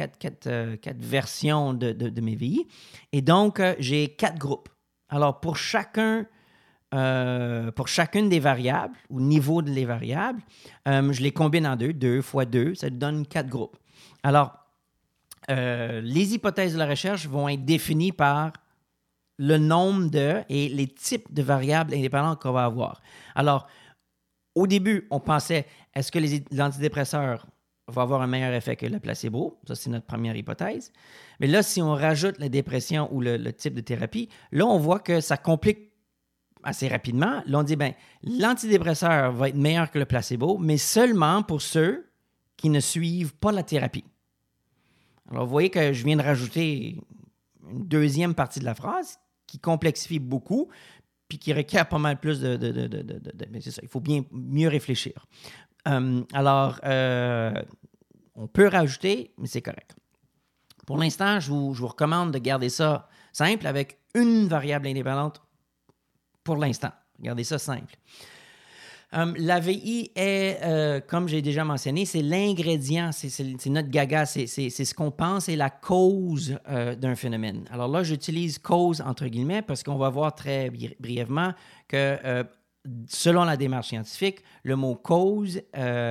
euh, 0.47 0.77
quatre, 0.77 1.01
versions 1.01 1.73
de, 1.73 1.91
de, 1.91 2.21
mes 2.21 2.35
VI. 2.35 2.67
Et 3.11 3.21
donc, 3.21 3.59
euh, 3.59 3.75
j'ai 3.77 4.09
quatre 4.09 4.39
groupes. 4.39 4.69
Alors, 5.09 5.39
pour 5.39 5.57
chacun 5.57 6.25
pour 7.75 7.89
chacune 7.89 8.29
des 8.29 8.39
variables 8.39 8.95
ou 9.09 9.19
niveau 9.19 9.61
de 9.61 9.69
les 9.69 9.83
variables, 9.83 10.39
je 10.85 11.21
les 11.21 11.31
combine 11.33 11.67
en 11.67 11.75
deux, 11.75 11.91
deux 11.91 12.21
fois 12.21 12.45
deux, 12.45 12.73
ça 12.73 12.89
donne 12.89 13.27
quatre 13.27 13.49
groupes. 13.49 13.75
Alors, 14.23 14.53
les 15.49 16.33
hypothèses 16.33 16.71
de 16.71 16.77
la 16.77 16.85
recherche 16.85 17.27
vont 17.27 17.49
être 17.49 17.65
définies 17.65 18.13
par 18.13 18.53
le 19.37 19.57
nombre 19.57 20.09
de 20.09 20.41
et 20.47 20.69
les 20.69 20.87
types 20.87 21.33
de 21.33 21.41
variables 21.43 21.93
indépendantes 21.93 22.41
qu'on 22.41 22.53
va 22.53 22.63
avoir. 22.63 23.01
Alors, 23.33 23.67
au 24.53 24.65
début, 24.65 25.05
on 25.11 25.19
pensait, 25.19 25.65
est-ce 25.93 26.13
que 26.13 26.19
l'antidépresseur 26.55 27.45
va 27.87 28.01
avoir 28.01 28.21
un 28.21 28.27
meilleur 28.27 28.53
effet 28.53 28.75
que 28.75 28.85
le 28.85 28.99
placebo? 28.99 29.59
Ça, 29.67 29.75
c'est 29.75 29.89
notre 29.89 30.05
première 30.05 30.35
hypothèse. 30.35 30.91
Mais 31.39 31.47
là, 31.47 31.63
si 31.63 31.81
on 31.81 31.93
rajoute 31.93 32.39
la 32.39 32.49
dépression 32.49 33.13
ou 33.13 33.21
le, 33.21 33.51
type 33.53 33.73
de 33.73 33.81
thérapie, 33.81 34.29
là, 34.51 34.65
on 34.65 34.77
voit 34.77 34.99
que 34.99 35.21
ça 35.21 35.37
complique 35.37 35.91
assez 36.63 36.87
rapidement. 36.87 37.43
Là, 37.45 37.59
on 37.59 37.63
dit, 37.63 37.75
ben, 37.75 37.93
l'antidépresseur 38.23 39.31
va 39.31 39.49
être 39.49 39.55
meilleur 39.55 39.91
que 39.91 39.99
le 39.99 40.05
placebo, 40.05 40.57
mais 40.57 40.77
seulement 40.77 41.43
pour 41.43 41.61
ceux 41.61 42.09
qui 42.57 42.69
ne 42.69 42.79
suivent 42.79 43.35
pas 43.35 43.51
la 43.51 43.63
thérapie. 43.63 44.05
Alors, 45.29 45.45
vous 45.45 45.51
voyez 45.51 45.69
que 45.69 45.93
je 45.93 46.03
viens 46.05 46.17
de 46.17 46.23
rajouter 46.23 46.99
une 47.69 47.87
deuxième 47.87 48.33
partie 48.33 48.59
de 48.59 48.65
la 48.65 48.75
phrase 48.75 49.19
qui 49.47 49.59
complexifie 49.59 50.19
beaucoup, 50.19 50.69
puis 51.27 51.39
qui 51.39 51.53
requiert 51.53 51.87
pas 51.87 51.97
mal 51.97 52.19
plus 52.19 52.39
de... 52.39 52.57
mais 53.51 53.61
c'est 53.61 53.71
ça, 53.71 53.81
il 53.81 53.89
faut 53.89 53.99
bien 53.99 54.23
mieux 54.31 54.67
réfléchir. 54.67 55.25
Euh, 55.87 56.23
alors, 56.33 56.79
euh, 56.83 57.53
on 58.35 58.47
peut 58.47 58.67
rajouter, 58.67 59.33
mais 59.37 59.47
c'est 59.47 59.61
correct. 59.61 59.95
Pour 60.85 60.97
l'instant, 60.97 61.39
je 61.39 61.51
vous, 61.51 61.87
recommande 61.87 62.31
de 62.31 62.37
garder 62.37 62.69
ça 62.69 63.09
simple 63.33 63.65
avec 63.67 63.97
une 64.13 64.47
variable 64.47 64.87
indépendante 64.87 65.41
pour 66.43 66.57
l'instant. 66.57 66.91
Gardez 67.19 67.43
ça 67.43 67.57
simple. 67.57 67.95
Euh, 69.13 69.33
la 69.37 69.59
VI 69.59 70.11
est, 70.15 70.59
euh, 70.63 70.99
comme 70.99 71.27
j'ai 71.27 71.41
déjà 71.41 71.63
mentionné, 71.63 72.05
c'est 72.05 72.21
l'ingrédient, 72.21 73.11
c'est 73.11 73.65
notre 73.67 73.89
gaga, 73.89 74.25
c'est 74.25 74.47
ce 74.47 74.93
qu'on 74.93 75.11
pense 75.11 75.47
est 75.47 75.55
la 75.55 75.69
cause 75.69 76.57
euh, 76.69 76.95
d'un 76.95 77.15
phénomène. 77.15 77.65
Alors 77.71 77.87
là, 77.87 78.03
j'utilise 78.03 78.59
cause 78.59 79.01
entre 79.01 79.27
guillemets 79.27 79.61
parce 79.61 79.83
qu'on 79.83 79.97
va 79.97 80.09
voir 80.09 80.35
très 80.35 80.69
brièvement 80.99 81.53
que 81.87 82.45
selon 83.07 83.43
la 83.43 83.57
démarche 83.57 83.89
scientifique, 83.89 84.39
le 84.63 84.75
mot 84.75 84.95
cause 84.95 85.61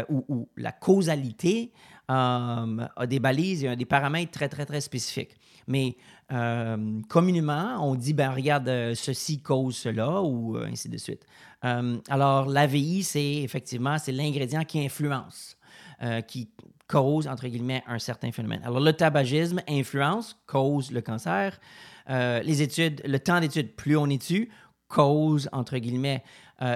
ou, 0.08 0.48
la 0.56 0.72
causalité 0.72 1.72
a 2.08 2.66
des 3.08 3.20
balises 3.20 3.64
et 3.64 3.76
des 3.76 3.84
paramètres 3.84 4.32
très, 4.32 4.48
très, 4.48 4.66
très 4.66 4.80
spécifiques. 4.80 5.37
Mais 5.66 5.96
communément, 7.08 7.78
on 7.80 7.94
dit, 7.94 8.12
ben, 8.12 8.30
regarde, 8.30 8.94
ceci 8.94 9.40
cause 9.40 9.76
cela 9.76 10.22
ou 10.22 10.56
ainsi 10.56 10.88
de 10.88 10.96
suite. 10.96 11.24
Euh, 11.64 11.96
alors, 12.08 12.46
l'AVI, 12.46 13.02
c'est 13.02 13.34
effectivement 13.42 13.98
c'est 13.98 14.12
l'ingrédient 14.12 14.64
qui 14.64 14.84
influence, 14.84 15.56
euh, 16.02 16.20
qui 16.20 16.50
cause, 16.87 17.26
entre 17.26 17.48
guillemets, 17.48 17.82
un 17.87 17.98
certain 17.98 18.30
phénomène. 18.30 18.60
Alors, 18.64 18.80
le 18.80 18.92
tabagisme 18.92 19.60
influence, 19.68 20.37
cause 20.46 20.92
le 20.92 21.00
cancer. 21.00 21.58
Euh, 22.10 22.40
les 22.42 22.60
études, 22.60 23.00
le 23.06 23.18
temps 23.18 23.40
d'étude, 23.40 23.74
plus 23.74 23.96
on 23.96 24.08
est 24.08 24.48
cause, 24.88 25.48
entre 25.52 25.78
guillemets, 25.78 26.22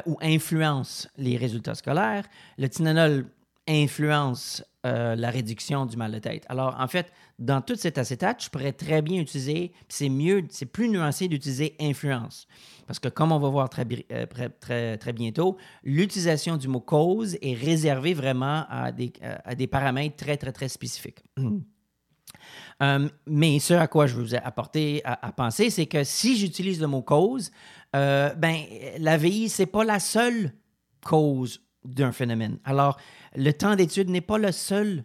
ou 0.06 0.16
influence 0.20 1.08
les 1.16 1.36
résultats 1.36 1.74
scolaires. 1.74 2.24
Le 2.58 2.68
Tylenol 2.68 3.26
influence 3.66 4.62
la 4.84 5.30
réduction 5.30 5.86
du 5.86 5.96
mal 5.96 6.12
de 6.12 6.18
tête. 6.18 6.44
Alors, 6.48 6.76
en 6.78 6.88
fait, 6.88 7.12
dans 7.38 7.60
toute 7.60 7.78
cette 7.78 7.98
acétate, 7.98 8.42
je 8.42 8.50
pourrais 8.50 8.72
très 8.72 9.00
bien 9.00 9.20
utiliser, 9.20 9.72
c'est 9.88 10.08
mieux, 10.08 10.44
c'est 10.50 10.66
plus 10.66 10.88
nuancé 10.88 11.28
d'utiliser 11.28 11.76
influence. 11.80 12.48
Parce 12.86 12.98
que 12.98 13.08
comme 13.08 13.30
on 13.30 13.38
va 13.38 13.48
voir 13.48 13.68
très, 13.68 13.86
euh, 14.12 14.26
très, 14.60 14.96
très, 14.96 15.12
bientôt, 15.12 15.56
l'utilisation 15.84 16.56
du 16.56 16.66
mot 16.66 16.80
cause 16.80 17.36
est 17.40 17.54
réservée 17.54 18.14
vraiment 18.14 18.64
à 18.68 18.90
des, 18.90 19.12
euh, 19.22 19.36
à 19.44 19.54
des 19.54 19.68
paramètres 19.68 20.16
très, 20.16 20.36
très, 20.36 20.52
très 20.52 20.68
spécifiques. 20.68 21.22
Euh, 22.82 23.08
mais 23.26 23.58
ce 23.58 23.74
à 23.74 23.88
quoi 23.88 24.06
je 24.06 24.14
vous 24.14 24.34
ai 24.34 24.38
apporté 24.38 25.02
à, 25.04 25.32
penser, 25.32 25.70
c'est 25.70 25.86
que 25.86 26.04
si 26.04 26.36
j'utilise 26.36 26.80
le 26.80 26.86
mot 26.86 27.02
cause, 27.02 27.50
ben, 27.92 28.56
la 28.98 29.16
VI, 29.16 29.48
ce 29.48 29.62
n'est 29.62 29.66
pas 29.66 29.84
la 29.84 30.00
seule 30.00 30.52
cause 31.04 31.62
d'un 31.84 32.12
phénomène. 32.12 32.58
Alors, 32.64 32.98
le 33.34 33.52
temps 33.52 33.76
d'étude 33.76 34.10
n'est 34.10 34.20
pas 34.20 34.38
le 34.38 34.52
seul 34.52 35.04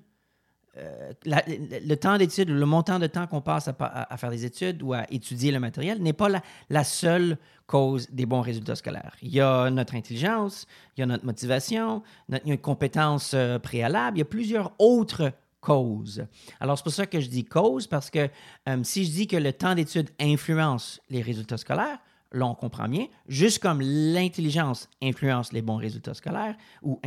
euh, 0.75 1.13
le 1.25 1.95
temps 1.95 2.17
d'étude, 2.17 2.49
le 2.49 2.65
montant 2.65 2.97
de 2.97 3.05
temps 3.05 3.27
qu'on 3.27 3.41
passe 3.41 3.67
à, 3.67 4.17
faire 4.17 4.31
des 4.31 4.43
études 4.43 4.81
ou 4.81 4.93
à 4.93 5.05
étudier 5.11 5.51
le 5.51 5.59
matériel 5.59 6.01
n'est 6.01 6.13
pas 6.13 6.29
la, 6.69 6.83
seule 6.83 7.37
cause 7.67 8.09
des 8.09 8.25
bons 8.25 8.41
résultats 8.41 8.75
scolaires. 8.75 9.15
Il 9.21 9.31
y 9.31 9.39
a 9.39 9.69
notre 9.69 9.93
intelligence, 9.93 10.65
il 10.97 11.01
y 11.01 11.03
a 11.03 11.05
notre 11.05 11.25
motivation, 11.25 12.01
il 12.27 12.41
y 12.45 12.49
a 12.49 12.53
une 12.53 12.57
compétence 12.57 13.33
euh, 13.35 13.59
préalable, 13.59 14.17
il 14.17 14.19
y 14.21 14.23
a 14.23 14.25
plusieurs 14.25 14.73
autres 14.79 15.31
causes. 15.61 16.25
Alors, 16.59 16.75
c'est 16.75 16.83
pour 16.83 16.91
ça 16.91 17.05
que 17.05 17.19
je 17.19 17.27
dis 17.27 17.45
cause, 17.45 17.85
parce 17.85 18.09
que 18.09 18.27
euh, 18.67 18.83
si 18.83 19.05
je 19.05 19.11
dis 19.11 19.27
que 19.27 19.37
le 19.37 19.53
temps 19.53 19.75
d'étude 19.75 20.09
influence 20.19 20.99
les 21.11 21.21
résultats 21.21 21.57
scolaires, 21.57 21.99
là, 22.33 22.45
on 22.47 22.55
comprend 22.55 22.87
bien, 22.87 23.07
juste 23.27 23.59
comme 23.59 23.79
l'intelligence 23.81 24.89
influence 25.01 25.53
les 25.53 25.61
bons 25.61 25.77
résultats 25.77 26.13
scolaires 26.13 26.55
ou 26.81 26.99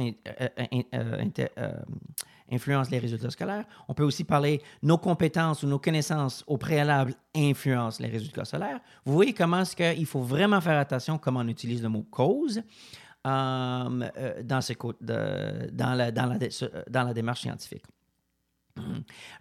influence 2.51 2.91
les 2.91 2.99
résultats 2.99 3.31
scolaires. 3.31 3.65
On 3.89 3.95
peut 3.95 4.05
aussi 4.05 4.25
parler 4.25 4.63
nos 4.83 4.99
compétences 4.99 5.63
ou 5.63 5.67
nos 5.67 5.79
connaissances 5.79 6.45
au 6.47 6.57
préalable 6.57 7.15
influencent 7.35 8.03
les 8.03 8.09
résultats 8.09 8.45
scolaires. 8.45 8.81
Vous 9.05 9.13
voyez 9.13 9.35
comment 9.35 9.61
est-ce 9.61 9.77
qu'il 9.77 10.07
faut 10.07 10.23
vraiment 10.23 10.61
faire 10.61 10.79
attention 10.79 11.19
comment 11.19 11.41
on 11.41 11.49
utilise 11.49 11.83
le 11.83 11.89
mot 11.89 12.03
cause 12.03 12.63
euh, 13.27 14.11
euh, 14.19 14.43
dans, 14.45 15.95
la, 15.95 17.15
démarche 17.15 17.41
scientifique. 17.41 17.85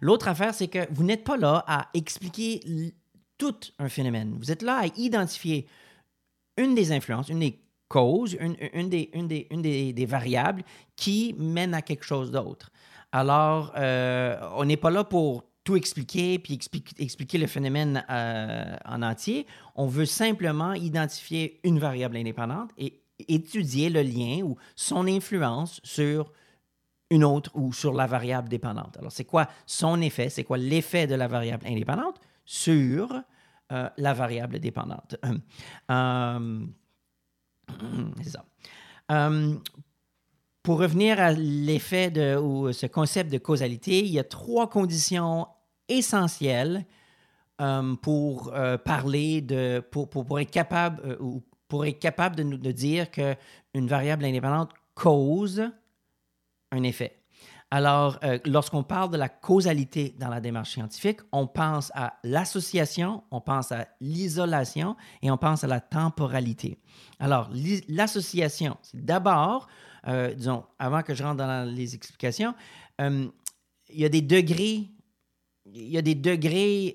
L'autre 0.00 0.28
affaire, 0.28 0.54
c'est 0.54 0.66
que 0.66 0.92
vous 0.92 1.04
n'êtes 1.04 1.22
pas 1.22 1.36
là 1.36 1.62
à 1.68 1.88
expliquer 1.94 2.60
tout 3.38 3.56
un 3.78 3.88
phénomène. 3.88 4.34
Vous 4.38 4.50
êtes 4.50 4.62
là 4.62 4.80
à 4.82 4.86
identifier 4.96 5.66
une 6.56 6.74
des 6.74 6.92
influences, 6.92 7.28
une 7.28 7.40
des 7.40 7.58
causes, 7.88 8.36
une, 8.40 8.88
des, 8.88 10.06
variables 10.06 10.62
qui 10.96 11.34
mène 11.38 11.74
à 11.74 11.82
quelque 11.82 12.04
chose 12.04 12.30
d'autre. 12.30 12.70
Alors, 13.12 13.72
euh, 13.76 14.38
on 14.56 14.64
n'est 14.64 14.76
pas 14.76 14.90
là 14.90 15.04
pour 15.04 15.44
tout 15.64 15.76
expliquer 15.76 16.38
puis 16.38 16.58
expliquer, 16.98 17.38
le 17.38 17.46
phénomène 17.46 18.04
euh, 18.10 18.76
en 18.84 19.02
entier. 19.02 19.46
On 19.74 19.86
veut 19.86 20.06
simplement 20.06 20.74
identifier 20.74 21.60
une 21.64 21.78
variable 21.78 22.16
indépendante 22.16 22.70
et 22.78 23.00
étudier 23.28 23.90
le 23.90 24.02
lien 24.02 24.42
ou 24.42 24.56
son 24.74 25.06
influence 25.06 25.80
sur 25.82 26.32
une 27.10 27.24
autre 27.24 27.50
ou 27.54 27.72
sur 27.72 27.92
la 27.94 28.06
variable 28.06 28.48
dépendante. 28.48 28.96
Alors, 28.98 29.12
c'est 29.12 29.24
quoi 29.24 29.48
son 29.64 30.00
effet? 30.00 30.28
C'est 30.28 30.44
quoi 30.44 30.58
l'effet 30.58 31.06
de 31.06 31.14
la 31.14 31.28
variable 31.28 31.66
indépendante? 31.66 32.20
Sur 32.46 33.22
euh, 33.72 33.90
la 33.98 34.14
variable 34.14 34.58
dépendante? 34.60 35.16
c'est 38.22 38.30
ça. 38.30 38.44
Pour 40.62 40.78
revenir 40.78 41.20
à 41.20 41.32
l'effet 41.32 42.10
de 42.10 42.36
ou 42.36 42.72
ce 42.72 42.86
concept 42.86 43.30
de 43.30 43.38
causalité, 43.38 44.00
il 44.00 44.10
y 44.10 44.18
a 44.18 44.24
trois 44.24 44.68
conditions 44.68 45.46
essentielles 45.88 46.84
pour 48.02 48.52
euh, 48.52 48.76
parler 48.76 49.40
de 49.40 49.80
pour, 49.90 50.10
pour, 50.10 50.40
être 50.40 50.50
capable 50.50 51.02
euh, 51.04 51.16
ou 51.20 51.42
pour 51.68 51.86
être 51.86 51.98
capable 51.98 52.36
de 52.36 52.42
nous 52.42 52.58
de 52.58 52.70
dire 52.70 53.10
qu'une 53.10 53.86
variable 53.86 54.24
indépendante 54.24 54.72
cause 54.94 55.62
un 56.72 56.82
effet. 56.82 57.16
Alors, 57.72 58.18
euh, 58.22 58.38
lorsqu'on 58.44 58.84
parle 58.84 59.10
de 59.10 59.16
la 59.16 59.28
causalité 59.28 60.14
dans 60.20 60.28
la 60.28 60.40
démarche 60.40 60.70
scientifique, 60.70 61.18
on 61.32 61.48
pense 61.48 61.90
à 61.96 62.14
l'association, 62.22 63.24
on 63.32 63.40
pense 63.40 63.72
à 63.72 63.88
l'isolation 64.00 64.96
et 65.20 65.32
on 65.32 65.36
pense 65.36 65.64
à 65.64 65.66
la 65.66 65.80
temporalité. 65.80 66.78
Alors, 67.18 67.50
l'association, 67.88 68.76
c'est 68.82 69.04
d'abord, 69.04 69.66
euh, 70.06 70.32
disons, 70.32 70.64
avant 70.78 71.02
que 71.02 71.14
je 71.14 71.24
rentre 71.24 71.38
dans 71.38 71.68
les 71.68 71.96
explications, 71.96 72.54
euh, 73.00 73.26
il 73.88 74.00
y 74.00 74.04
a 74.04 74.10
des 74.10 74.22
degrés 74.22 74.90
il 75.68 75.88
y 75.88 75.98
a 75.98 76.02
des 76.02 76.14
degrés, 76.14 76.94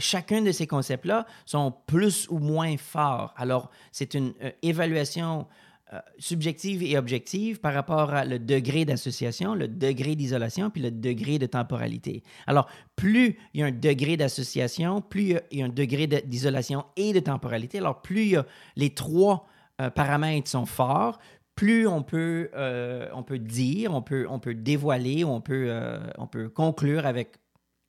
chacun 0.00 0.42
de 0.42 0.50
ces 0.50 0.66
concepts-là 0.66 1.24
sont 1.46 1.72
plus 1.86 2.26
ou 2.28 2.40
moins 2.40 2.76
forts. 2.76 3.32
Alors, 3.36 3.70
c'est 3.92 4.12
une 4.14 4.34
évaluation 4.60 5.46
euh, 5.94 6.00
subjective 6.18 6.82
et 6.82 6.98
objective 6.98 7.60
par 7.60 7.72
rapport 7.72 8.12
à 8.12 8.26
le 8.26 8.38
degré 8.38 8.84
d'association, 8.84 9.54
le 9.54 9.68
degré 9.68 10.16
d'isolation, 10.16 10.68
puis 10.68 10.82
le 10.82 10.90
degré 10.90 11.38
de 11.38 11.46
temporalité. 11.46 12.22
Alors, 12.46 12.68
plus 12.94 13.38
il 13.54 13.60
y 13.60 13.62
a 13.62 13.66
un 13.66 13.72
degré 13.72 14.18
d'association, 14.18 15.00
plus 15.00 15.38
il 15.50 15.60
y 15.60 15.62
a 15.62 15.64
un 15.64 15.70
degré 15.70 16.06
d'isolation 16.06 16.84
et 16.96 17.14
de 17.14 17.20
temporalité, 17.20 17.78
alors 17.78 18.02
plus 18.02 18.36
les 18.76 18.90
trois 18.90 19.46
euh, 19.80 19.88
paramètres 19.88 20.50
sont 20.50 20.66
forts, 20.66 21.18
plus 21.54 21.86
on 21.88 22.02
peut, 22.02 22.50
euh, 22.54 23.08
on 23.14 23.22
peut 23.22 23.38
dire, 23.38 23.94
on 23.94 24.02
peut, 24.02 24.26
on 24.28 24.40
peut 24.40 24.54
dévoiler, 24.54 25.24
on 25.24 25.40
peut, 25.40 25.72
on 26.18 26.26
peut 26.26 26.50
conclure 26.50 27.06
avec, 27.06 27.36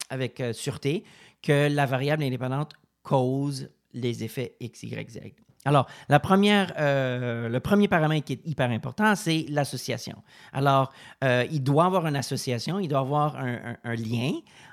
avec 0.10 0.42
sûreté 0.54 1.04
que 1.42 1.68
la 1.68 1.86
variable 1.86 2.24
indépendante 2.24 2.72
cause 3.04 3.70
les 3.92 4.24
effets 4.24 4.56
X, 4.62 4.84
Y, 4.84 5.10
Z. 5.10 5.20
Alors, 5.70 5.86
la 6.10 6.20
première, 6.20 6.74
euh, 6.80 7.48
le 7.48 7.60
premier 7.60 7.88
paramètre 7.88 8.26
qui 8.26 8.34
est 8.34 8.42
hyper 8.44 8.72
important, 8.72 9.14
c'est 9.14 9.46
l'association. 9.50 10.24
Alors, 10.52 10.92
euh, 11.24 11.46
il 11.52 11.62
doit 11.62 11.86
avoir 11.86 12.08
une 12.08 12.16
association, 12.16 12.80
il 12.80 12.88
doit 12.88 13.02
avoir 13.02 13.36
un, 13.38 13.96
lien 13.96 14.32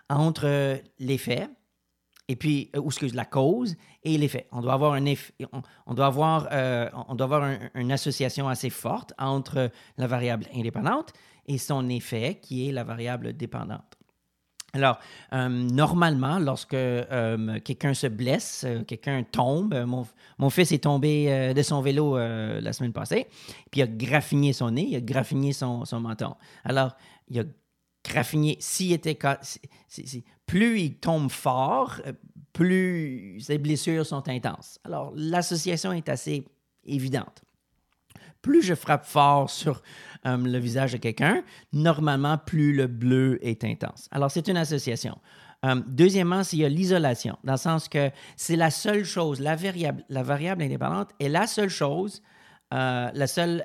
entre 0.09 0.81
l'effet 0.99 1.51
et 2.29 2.37
puis, 2.37 2.71
euh, 2.75 2.81
ou 2.81 2.87
excuse, 2.87 3.15
la 3.15 3.27
cause 3.27 3.77
et 4.05 4.17
l'effet. 4.17 4.49
On 4.53 4.63
doit 4.63 4.73
avoir, 4.73 4.95
un 4.95 5.05
on, 5.87 5.93
doit 5.93 6.07
avoir, 6.07 6.49
on 7.09 7.15
doit 7.15 7.27
avoir 7.27 7.59
une 7.75 7.93
association 7.93 8.49
assez 8.49 8.71
forte 8.71 9.13
entre 9.19 9.71
la 9.99 10.07
variable 10.07 10.47
indépendante 10.55 11.13
et 11.45 11.59
son 11.59 11.91
effet, 11.91 12.39
qui 12.41 12.71
est 12.71 12.73
la 12.73 12.85
variable 12.85 13.37
dépendante. 13.37 13.99
Alors, 14.77 14.99
euh, 15.33 15.49
normalement, 15.49 16.39
lorsque 16.39 16.75
euh, 16.75 17.59
quelqu'un 17.61 17.95
se 17.95 18.07
blesse, 18.07 18.65
euh, 18.67 18.85
quelqu'un 18.85 19.23
tombe, 19.23 19.75
mon, 20.39 20.51
fils 20.51 20.71
est 20.71 20.85
tombé 20.85 21.55
de 21.55 21.63
son 21.63 21.81
vélo 21.81 22.19
la 22.19 22.73
semaine 22.75 22.93
passée, 22.93 23.27
puis 23.71 23.81
il 23.81 23.83
a 23.83 23.87
graffiné 23.87 24.53
son 24.53 24.71
nez, 24.71 24.87
il 24.91 24.97
a 24.97 25.01
graffiné 25.01 25.55
son, 25.55 25.85
menton. 25.99 26.35
Alors, 26.63 26.95
il 27.29 27.41
a 27.41 27.45
graffiné, 28.05 28.59
s'il 28.61 28.93
était... 28.93 29.19
plus 30.45 30.81
il 30.81 30.95
tombe 30.97 31.31
fort, 31.31 32.01
plus 32.53 33.41
ses 33.41 33.57
blessures 33.57 34.05
sont 34.05 34.29
intenses. 34.29 34.79
Alors, 34.85 35.13
l'association 35.17 35.93
est 35.93 36.09
assez 36.11 36.45
évidente 36.85 37.46
plus 38.47 38.63
je 38.63 38.75
frappe 38.75 39.05
fort 39.05 39.51
sur 39.51 39.83
euh, 40.25 40.37
le 40.37 40.59
visage 40.59 40.93
de 40.93 40.99
quelqu'un, 40.99 41.43
normalement, 41.73 42.39
plus 42.39 42.73
le 42.73 42.87
bleu 42.87 43.39
est 43.43 43.65
intense. 43.65 44.09
Alors, 44.13 44.31
c'est 44.31 44.47
une 44.47 44.57
association. 44.57 45.19
Euh, 45.65 45.83
deuxièmement, 45.89 46.43
il 46.53 46.61
y 46.61 46.65
a 46.65 46.69
l'isolation, 46.69 47.37
dans 47.43 47.55
le 47.55 47.59
sens 47.59 47.89
que 47.89 48.11
c'est 48.37 48.55
la 48.55 48.71
seule 48.71 49.05
chose, 49.05 49.41
la 49.41 49.57
variable, 49.57 50.63
indépendante 50.63 51.11
est 51.19 51.29
la 51.29 51.49
seule 51.49 51.71
chose, 51.71 52.23
euh, 52.73 53.11
la 53.13 53.27
seule 53.27 53.65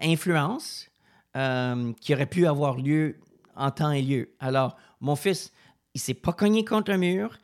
influence 0.00 0.86
qui 2.00 2.14
aurait 2.14 2.26
pu 2.26 2.46
avoir 2.46 2.76
lieu 2.76 3.16
en 3.56 3.70
temps 3.70 3.90
et 3.90 4.02
lieu. 4.02 4.30
Alors, 4.38 4.76
mon 5.00 5.16
fils, 5.16 5.52
il 5.94 6.00
s'est 6.00 6.14
pas 6.14 6.32
cogné 6.32 6.64
contre 6.64 6.92
un 6.92 6.98
mur, 6.98 7.36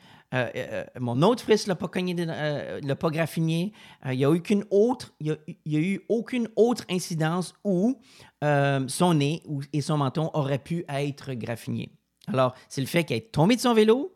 mon 1.01 1.23
autre 1.23 1.45
fils 1.45 1.67
l'a 1.67 1.75
pas 1.75 1.89
cogné, 1.89 2.15
euh, 2.19 2.81
l'a 2.83 2.97
pas 2.97 3.11
graffiné. 3.11 3.73
il 4.07 4.19
n'y 4.19 4.25
a 4.25 4.31
autre, 4.71 5.15
a, 5.25 5.35
eu 5.65 6.01
aucune 6.09 6.49
autre 6.57 6.85
incidence 6.91 7.55
où 7.65 8.01
son 8.43 9.15
nez 9.15 9.43
et 9.73 9.81
son 9.81 9.99
menton 9.99 10.31
auraient 10.35 10.59
pu 10.59 10.85
être 10.89 11.33
graffinés. 11.35 11.91
Alors, 12.29 12.55
c'est 12.69 12.81
le 12.81 12.87
fait 12.87 13.05
qu'il 13.05 13.17
est 13.17 13.33
tombé 13.33 13.57
de 13.57 13.61
son 13.61 13.75
vélo 13.75 14.15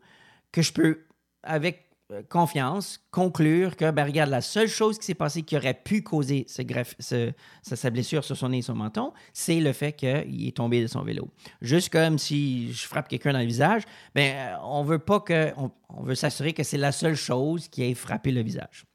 que 0.51 0.61
je 0.61 0.73
peux, 0.73 1.05
avec 1.43 1.90
euh, 1.90 1.90
confiance, 2.29 2.99
conclure 3.11 3.75
que, 3.75 3.91
ben, 3.91 4.05
regarde, 4.05 4.29
la 4.29 4.41
seule 4.41 4.67
chose 4.67 4.97
qui 4.97 5.05
s'est 5.05 5.13
passée 5.13 5.43
qui 5.43 5.55
aurait 5.55 5.73
pu 5.73 6.03
causer 6.03 6.45
ce 6.47 7.31
sa 7.63 7.89
blessure 7.89 8.23
sur 8.23 8.37
son 8.37 8.49
nez 8.49 8.59
et 8.59 8.61
son 8.61 8.75
menton, 8.75 9.13
c'est 9.33 9.59
le 9.59 9.73
fait 9.73 9.93
qu'il 9.93 10.47
est 10.47 10.55
tombé 10.55 10.81
de 10.81 10.87
son 10.87 11.01
vélo. 11.03 11.29
Juste 11.61 11.89
comme 11.89 12.17
si 12.17 12.73
je 12.73 12.87
frappe 12.87 13.07
quelqu'un 13.07 13.33
dans 13.33 13.39
le 13.39 13.45
visage, 13.45 13.83
ben, 14.15 14.35
euh, 14.35 14.55
on 14.63 14.83
veut 14.83 14.99
pas 14.99 15.19
que, 15.19 15.53
on, 15.57 16.03
veut 16.03 16.15
s'assurer 16.15 16.53
que 16.53 16.63
c'est 16.63 16.77
la 16.77 16.91
seule 16.91 17.15
chose 17.15 17.67
qui 17.67 17.83
ait 17.83 17.93
frappé 17.93 18.31
le 18.31 18.41
visage. 18.41 18.85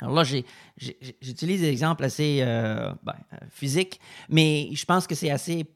Alors 0.00 0.14
là, 0.14 0.24
j'utilise 0.24 1.62
des 1.62 1.68
exemples 1.68 2.04
assez 2.04 2.40
euh, 2.42 2.92
ben, 3.02 3.16
physiques, 3.50 4.00
mais 4.28 4.68
je 4.72 4.84
pense 4.84 5.06
que 5.06 5.14
c'est 5.14 5.30
assez, 5.30 5.66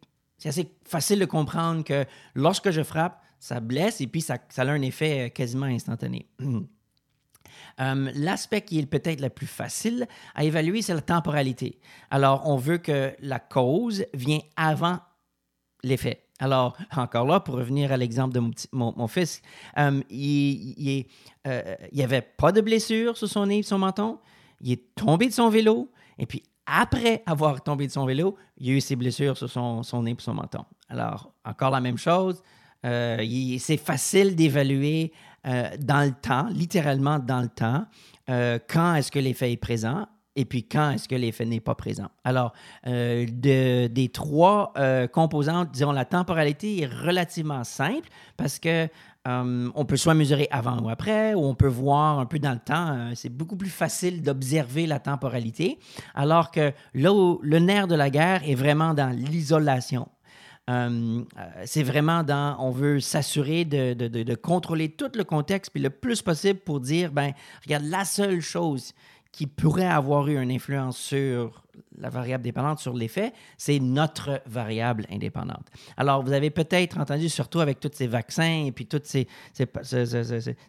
assez 0.44 0.70
facile 0.84 1.18
de 1.18 1.24
comprendre 1.24 1.84
que 1.84 2.04
lorsque 2.34 2.70
je 2.70 2.82
frappe, 2.82 3.22
ça 3.40 3.58
blesse 3.58 4.00
et 4.00 4.06
puis 4.06 4.20
ça, 4.20 4.36
a 4.56 4.62
un 4.62 4.82
effet 4.82 5.26
euh, 5.26 5.28
quasiment 5.30 5.66
instantané. 5.66 6.28
Euh, 7.80 8.10
l'aspect 8.14 8.62
qui 8.62 8.78
est 8.78 8.86
peut-être 8.86 9.20
le 9.20 9.28
plus 9.28 9.46
facile 9.46 10.06
à 10.34 10.44
évaluer, 10.44 10.82
c'est 10.82 10.94
la 10.94 11.00
temporalité. 11.00 11.80
Alors, 12.10 12.42
on 12.46 12.56
veut 12.56 12.78
que 12.78 13.14
la 13.20 13.38
cause 13.38 14.04
vienne 14.12 14.42
avant 14.56 14.98
l'effet. 15.82 16.24
Alors, 16.40 16.76
encore 16.96 17.26
là, 17.26 17.40
pour 17.40 17.54
revenir 17.56 17.90
à 17.92 17.96
l'exemple 17.96 18.34
de 18.34 18.42
mon, 18.72 19.08
fils, 19.08 19.40
euh, 19.78 20.02
il 20.10 21.06
n'y 21.92 22.02
avait 22.02 22.22
pas 22.22 22.52
de 22.52 22.60
blessure 22.60 23.16
sur 23.16 23.28
son 23.28 23.46
nez 23.46 23.58
et 23.58 23.62
son 23.62 23.78
menton. 23.78 24.18
Il 24.60 24.72
est 24.72 24.94
tombé 24.94 25.26
de 25.26 25.32
son 25.32 25.48
vélo. 25.48 25.90
Et 26.18 26.26
puis, 26.26 26.42
après 26.66 27.22
avoir 27.24 27.62
tombé 27.62 27.86
de 27.86 27.92
son 27.92 28.04
vélo, 28.04 28.36
il 28.58 28.66
y 28.68 28.70
a 28.70 28.74
eu 28.74 28.80
ses 28.80 28.96
blessures 28.96 29.36
sur 29.36 29.48
son, 29.48 29.82
son 29.82 30.02
nez 30.02 30.12
et 30.12 30.16
son 30.18 30.34
menton. 30.34 30.64
Alors, 30.88 31.32
encore 31.44 31.70
la 31.70 31.80
même 31.80 31.98
chose. 31.98 32.42
Euh, 32.84 33.56
c'est 33.58 33.76
facile 33.76 34.36
d'évaluer 34.36 35.12
euh, 35.46 35.70
dans 35.78 36.06
le 36.06 36.12
temps, 36.12 36.48
littéralement 36.50 37.18
dans 37.18 37.40
le 37.40 37.48
temps, 37.48 37.84
euh, 38.28 38.58
quand 38.68 38.94
est-ce 38.94 39.10
que 39.10 39.18
l'effet 39.18 39.52
est 39.52 39.56
présent 39.56 40.06
et 40.36 40.44
puis 40.44 40.62
quand 40.62 40.92
est-ce 40.92 41.08
que 41.08 41.16
l'effet 41.16 41.44
n'est 41.44 41.60
pas 41.60 41.74
présent. 41.74 42.06
Alors, 42.22 42.52
des 42.84 44.10
trois 44.14 44.72
composantes, 45.12 45.72
disons, 45.72 45.90
la 45.90 46.04
temporalité 46.04 46.82
est 46.82 46.86
relativement 46.86 47.64
simple 47.64 48.08
parce 48.36 48.60
que 48.60 48.88
on 49.26 49.84
peut 49.84 49.96
soit 49.96 50.14
mesurer 50.14 50.46
avant 50.52 50.78
ou 50.82 50.88
après, 50.88 51.34
ou 51.34 51.44
on 51.44 51.56
peut 51.56 51.66
voir 51.66 52.20
un 52.20 52.26
peu 52.26 52.38
dans 52.38 52.52
le 52.52 52.60
temps. 52.60 53.10
c'est 53.16 53.28
beaucoup 53.28 53.56
plus 53.56 53.70
facile 53.70 54.22
d'observer 54.22 54.86
la 54.86 55.00
temporalité, 55.00 55.80
alors 56.14 56.52
que 56.52 56.72
là 56.94 57.12
où 57.12 57.40
le 57.42 57.58
nerf 57.58 57.88
de 57.88 57.96
la 57.96 58.08
guerre 58.08 58.48
est 58.48 58.54
vraiment 58.54 58.94
dans 58.94 59.10
l'isolation. 59.10 60.08
Euh, 60.70 61.22
euh, 61.38 61.62
c'est 61.64 61.82
vraiment 61.82 62.22
dans, 62.22 62.56
on 62.60 62.70
veut 62.70 63.00
s'assurer 63.00 63.64
de, 63.64 64.34
contrôler 64.36 64.88
tout 64.88 65.10
le 65.14 65.24
contexte, 65.24 65.72
puis 65.72 65.82
le 65.82 65.90
plus 65.90 66.22
possible 66.22 66.60
pour 66.60 66.80
dire, 66.80 67.10
ben, 67.10 67.32
regarde, 67.64 67.84
la 67.84 68.04
seule 68.04 68.40
chose 68.40 68.94
qui 69.32 69.46
pourrait 69.46 69.86
avoir 69.86 70.28
eu 70.28 70.40
une 70.40 70.50
influence 70.50 70.98
sur 70.98 71.64
la 71.98 72.10
variable 72.10 72.42
dépendante, 72.42 72.78
sur 72.78 72.94
l'effet, 72.94 73.32
c'est 73.56 73.78
notre 73.78 74.42
variable 74.46 75.06
indépendante. 75.10 75.66
Alors, 75.96 76.22
vous 76.22 76.32
avez 76.32 76.50
peut-être 76.50 76.98
entendu, 76.98 77.28
surtout 77.28 77.60
avec 77.60 77.80
tous 77.80 77.90
ces 77.92 78.06
vaccins 78.06 78.64
et 78.66 78.72
puis 78.72 78.86
toutes 78.86 79.06
ces, 79.06 79.26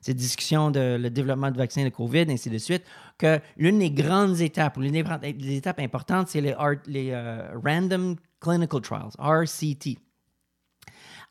discussions 0.07 0.71
de 0.71 0.97
le 0.99 1.09
développement 1.09 1.51
de 1.51 1.57
vaccins 1.57 1.83
de 1.83 1.89
COVID, 1.89 2.25
ainsi 2.29 2.49
de 2.49 2.57
suite, 2.57 2.83
que 3.17 3.39
l'une 3.57 3.79
des 3.79 3.91
grandes 3.91 4.39
étapes, 4.41 4.77
l'une 4.77 4.91
des, 4.93 5.55
étapes 5.55 5.79
importantes, 5.79 6.29
c'est 6.29 6.41
les, 6.41 6.55
les 6.87 7.11
euh, 7.11 7.57
Random 7.63 8.15
Clinical 8.39 8.81
Trials, 8.81 9.11
RCT. 9.19 9.97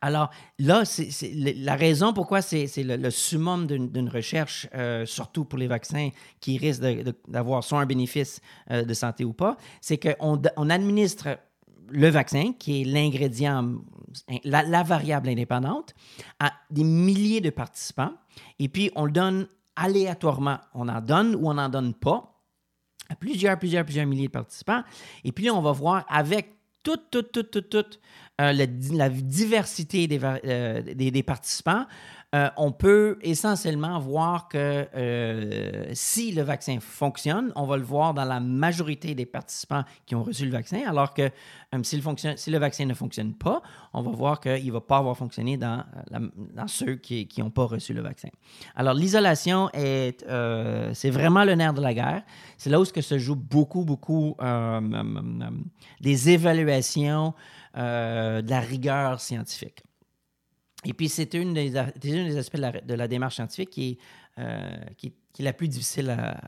Alors 0.00 0.30
là, 0.58 0.84
c'est 0.84 1.32
la 1.34 1.76
raison 1.76 2.12
pourquoi 2.12 2.40
c'est 2.40 2.70
le, 2.78 3.10
summum 3.10 3.66
d'une 3.66 4.08
recherche, 4.08 4.66
euh, 4.74 5.04
surtout 5.04 5.44
pour 5.44 5.58
les 5.58 5.66
vaccins 5.66 6.10
qui 6.40 6.56
risquent 6.56 6.82
d'avoir 7.28 7.62
soit 7.62 7.80
un 7.80 7.86
bénéfice 7.86 8.40
euh, 8.70 8.82
de 8.82 8.94
santé 8.94 9.24
ou 9.24 9.32
pas, 9.32 9.56
c'est 9.80 9.98
qu'on 9.98 10.40
on 10.56 10.70
administre 10.70 11.38
le 11.90 12.08
vaccin, 12.08 12.52
qui 12.58 12.82
est 12.82 12.84
l'ingrédient, 12.84 13.74
la, 14.44 14.82
variable 14.82 15.28
indépendante, 15.28 15.94
à 16.38 16.52
des 16.70 16.84
milliers 16.84 17.40
de 17.40 17.50
participants, 17.50 18.12
et 18.58 18.68
puis 18.68 18.90
on 18.94 19.04
le 19.04 19.12
donne 19.12 19.48
aléatoirement. 19.76 20.58
On 20.74 20.88
en 20.88 21.00
donne 21.00 21.34
ou 21.34 21.48
on 21.48 21.54
n'en 21.54 21.68
donne 21.68 21.94
pas 21.94 22.40
à 23.08 23.16
plusieurs, 23.16 23.58
plusieurs, 23.58 23.84
plusieurs 23.84 24.06
milliers 24.06 24.28
de 24.28 24.32
participants. 24.32 24.82
Et 25.24 25.32
puis 25.32 25.50
on 25.50 25.60
va 25.60 25.72
voir 25.72 26.06
avec 26.08 26.59
toute, 26.82 27.10
toute, 27.10 27.32
toute, 27.32 27.50
toute, 27.50 27.68
toute 27.70 28.00
euh, 28.40 28.52
la, 28.52 29.08
diversité 29.10 30.06
des, 30.06 30.18
euh, 30.22 30.82
des, 30.82 31.22
participants, 31.22 31.86
euh, 32.32 32.48
on 32.56 32.70
peut 32.70 33.18
essentiellement 33.22 33.98
voir 33.98 34.46
que 34.46 34.86
euh, 34.94 35.90
si 35.94 36.30
le 36.30 36.42
vaccin 36.42 36.78
fonctionne, 36.78 37.52
on 37.56 37.66
va 37.66 37.76
le 37.76 37.82
voir 37.82 38.14
dans 38.14 38.24
la 38.24 38.38
majorité 38.38 39.16
des 39.16 39.26
participants 39.26 39.82
qui 40.06 40.14
ont 40.14 40.22
reçu 40.22 40.44
le 40.44 40.52
vaccin, 40.52 40.82
alors 40.86 41.12
que 41.12 41.22
euh, 41.22 41.82
si, 41.82 42.00
le 42.50 42.58
vaccin 42.58 42.84
ne 42.86 42.94
fonctionne 42.94 43.34
pas, 43.34 43.62
on 43.92 44.02
va 44.02 44.12
voir 44.12 44.38
qu'il 44.38 44.64
ne 44.64 44.72
va 44.72 44.80
pas 44.80 44.98
avoir 44.98 45.16
fonctionné 45.16 45.56
dans, 45.56 45.84
dans 46.10 46.68
ceux 46.68 46.94
qui 46.94 47.28
n'ont 47.38 47.50
pas 47.50 47.64
reçu 47.64 47.94
le 47.94 48.02
vaccin. 48.02 48.28
Alors, 48.76 48.94
l'isolation, 48.94 49.68
est, 49.72 50.24
c'est 50.94 51.10
vraiment 51.10 51.44
le 51.44 51.56
nerf 51.56 51.74
de 51.74 51.80
la 51.80 51.94
guerre. 51.94 52.22
C'est 52.58 52.70
là 52.70 52.80
où 52.80 52.84
se 52.84 53.18
joue 53.18 53.34
beaucoup, 53.34 53.84
beaucoup 53.84 54.36
des 56.00 56.30
évaluations 56.30 57.34
de 57.74 58.48
la 58.48 58.60
rigueur 58.60 59.20
scientifique. 59.20 59.82
Et 60.84 60.94
puis, 60.94 61.08
c'est 61.08 61.34
une 61.34 61.52
des, 61.52 61.76
aspects 61.76 62.56
de 62.56 62.94
la, 62.94 63.08
démarche 63.08 63.34
scientifique 63.34 63.70
qui 63.70 63.90
est, 63.90 63.98
euh, 64.38 64.76
qui, 64.96 65.12
est, 65.38 65.42
la 65.42 65.52
plus 65.52 65.68
difficile 65.68 66.10
à. 66.10 66.40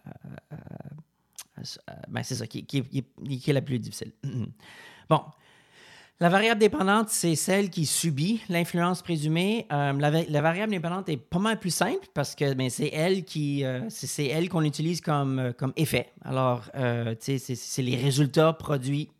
ben, 2.08 2.22
c'est 2.22 2.36
ça, 2.36 2.46
qui, 2.46 2.64
qui, 2.64 2.78
est 2.78 3.52
la 3.52 3.62
plus 3.62 3.78
difficile. 3.78 4.12
bon. 5.08 5.20
La 6.20 6.28
variable 6.28 6.60
dépendante, 6.60 7.08
c'est 7.08 7.34
celle 7.34 7.68
qui 7.68 7.84
subit 7.84 8.42
l'influence 8.48 9.02
présumée. 9.02 9.66
Euh, 9.72 9.92
la, 9.92 10.40
variable 10.40 10.70
dépendante 10.70 11.08
est 11.08 11.16
pas 11.16 11.40
mal 11.40 11.58
plus 11.58 11.74
simple 11.74 12.06
parce 12.14 12.36
que 12.36 12.54
ben, 12.54 12.70
c'est 12.70 12.90
elle 12.92 13.24
qui, 13.24 13.64
euh, 13.64 13.80
c'est 13.88 14.26
elle 14.26 14.48
qu'on 14.48 14.62
utilise 14.62 15.00
comme, 15.00 15.52
comme 15.58 15.72
effet. 15.74 16.12
Alors, 16.24 16.70
c'est 17.18 17.82
les 17.82 17.96
résultats 17.96 18.52
produits 18.52 19.10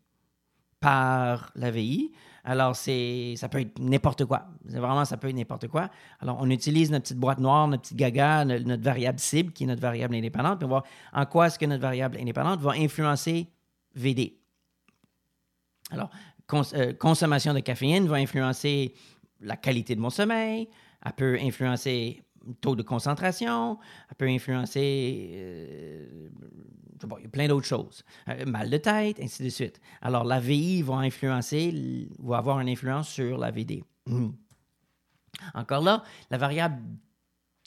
par 0.79 1.51
la 1.55 1.71
VI. 1.71 2.11
Alors, 2.45 2.75
ça 2.75 3.49
peut 3.49 3.61
être 3.61 3.79
n'importe 3.79 4.25
quoi. 4.25 4.47
Vraiment, 4.65 5.05
ça 5.05 5.15
peut 5.15 5.29
être 5.29 5.35
n'importe 5.35 5.69
quoi. 5.69 5.89
Alors, 6.19 6.37
on 6.41 6.49
utilise 6.49 6.91
notre 6.91 7.03
petite 7.03 7.17
boîte 7.17 7.39
noire, 7.39 7.67
notre 7.69 7.83
petite 7.83 7.97
gaga, 7.97 8.43
notre, 8.43 8.83
variable 8.83 9.19
cible, 9.19 9.53
qui 9.53 9.63
est 9.63 9.67
notre 9.67 9.81
variable 9.81 10.15
indépendante, 10.15 10.59
puis 10.59 10.67
voir 10.67 10.83
en 11.13 11.25
quoi 11.25 11.47
est-ce 11.47 11.57
que 11.57 11.65
notre 11.65 11.81
variable 11.81 12.17
indépendante 12.19 12.59
va 12.59 12.71
influencer 12.71 13.47
VD. 13.95 14.37
Alors, 15.91 16.09
euh, 16.73 16.93
consommation 16.93 17.53
de 17.53 17.59
caféine 17.59 18.07
va 18.07 18.17
influencer 18.17 18.93
la 19.39 19.55
qualité 19.55 19.95
de 19.95 20.01
mon 20.01 20.09
sommeil, 20.09 20.67
elle 21.05 21.13
peut 21.13 21.37
influencer 21.41 22.23
taux 22.61 22.75
de 22.75 22.83
concentration, 22.83 23.79
elle 24.09 24.15
peut 24.15 24.27
influencer, 24.27 25.31
euh, 25.35 26.29
plein 27.31 27.47
d'autres 27.47 27.67
choses. 27.67 28.03
Euh, 28.27 28.45
mal 28.45 28.69
de 28.69 28.77
tête, 28.77 29.19
ainsi 29.21 29.43
de 29.43 29.49
suite. 29.49 29.79
Alors, 30.01 30.23
la 30.23 30.39
VI 30.39 30.81
va 30.81 30.95
influencer, 30.95 32.09
va 32.19 32.37
avoir 32.37 32.59
une 32.59 32.69
influence 32.69 33.09
sur 33.09 33.37
la 33.37 33.51
VD. 33.51 33.83
Encore 35.53 35.83
là, 35.83 36.03
la 36.29 36.37
variable 36.37 36.81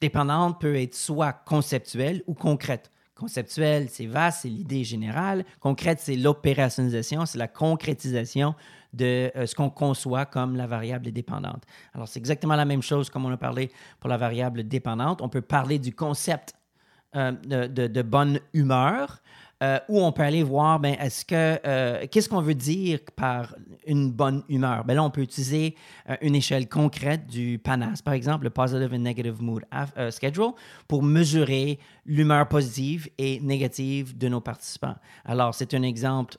dépendante 0.01 0.61
peut 0.61 0.77
être 0.77 0.95
soit 0.95 1.33
conceptuelle 1.33 2.23
ou 2.27 2.35
concrète. 2.35 2.91
Conceptuelle, 3.17 3.89
c'est 3.89 4.05
vaste, 4.05 4.41
c'est 4.43 4.49
l'idée 4.49 4.85
générale. 4.85 5.45
Concrète, 5.61 6.01
c'est 6.01 6.17
l'opérationnalisation, 6.17 7.25
c'est 7.25 7.39
la 7.39 7.49
concrétisation 7.49 8.55
de 8.93 9.31
euh, 9.35 9.47
ce 9.47 9.55
qu'on 9.55 9.71
conçoit 9.71 10.27
comme 10.27 10.55
la 10.55 10.67
variable 10.67 11.11
dépendante. 11.11 11.65
Alors, 11.95 12.09
c'est 12.09 12.19
exactement 12.19 12.57
la 12.57 12.67
même 12.67 12.83
chose 12.83 13.09
comme 13.09 13.25
on 13.25 13.33
a 13.33 13.39
parlé 13.39 13.71
pour 14.01 14.11
la 14.11 14.19
variable 14.19 14.69
dépendante. 14.69 15.23
On 15.23 15.31
peut 15.31 15.41
parler 15.41 15.79
du 15.79 15.95
concept 15.95 16.55
euh, 17.15 17.33
de, 17.33 18.03
bonne 18.03 18.39
humeur, 18.53 19.23
euh, 19.63 19.79
ou 19.89 20.03
on 20.03 20.13
peut 20.13 20.23
aller 20.23 20.43
voir, 20.43 20.81
ben, 20.81 20.97
est-ce 21.01 21.25
que, 21.25 22.05
qu'est-ce 22.07 22.29
qu'on 22.29 22.43
veut 22.43 22.55
dire 22.55 23.01
par 23.17 23.55
une 23.87 24.11
bonne 24.11 24.43
humeur? 24.49 24.85
Ben 24.85 24.95
là, 24.95 25.03
on 25.03 25.11
peut 25.11 25.23
utiliser 25.23 25.77
une 26.21 26.35
échelle 26.35 26.69
concrète 26.69 27.27
du 27.27 27.59
PANAS, 27.59 28.03
par 28.05 28.15
exemple, 28.15 28.45
le 28.45 28.51
Positive 28.51 28.93
and 28.93 28.99
Negative 28.99 29.43
Mood 29.43 29.65
Schedule, 30.11 30.53
pour 30.89 31.03
mesurer 31.03 31.79
l'humeur 32.05 32.49
positive 32.49 33.09
et 33.19 33.41
négative 33.41 34.17
de 34.17 34.29
nos 34.29 34.41
participants. 34.41 34.97
Alors, 35.25 35.55
c'est 35.55 35.73
un 35.75 35.83
exemple 35.83 36.37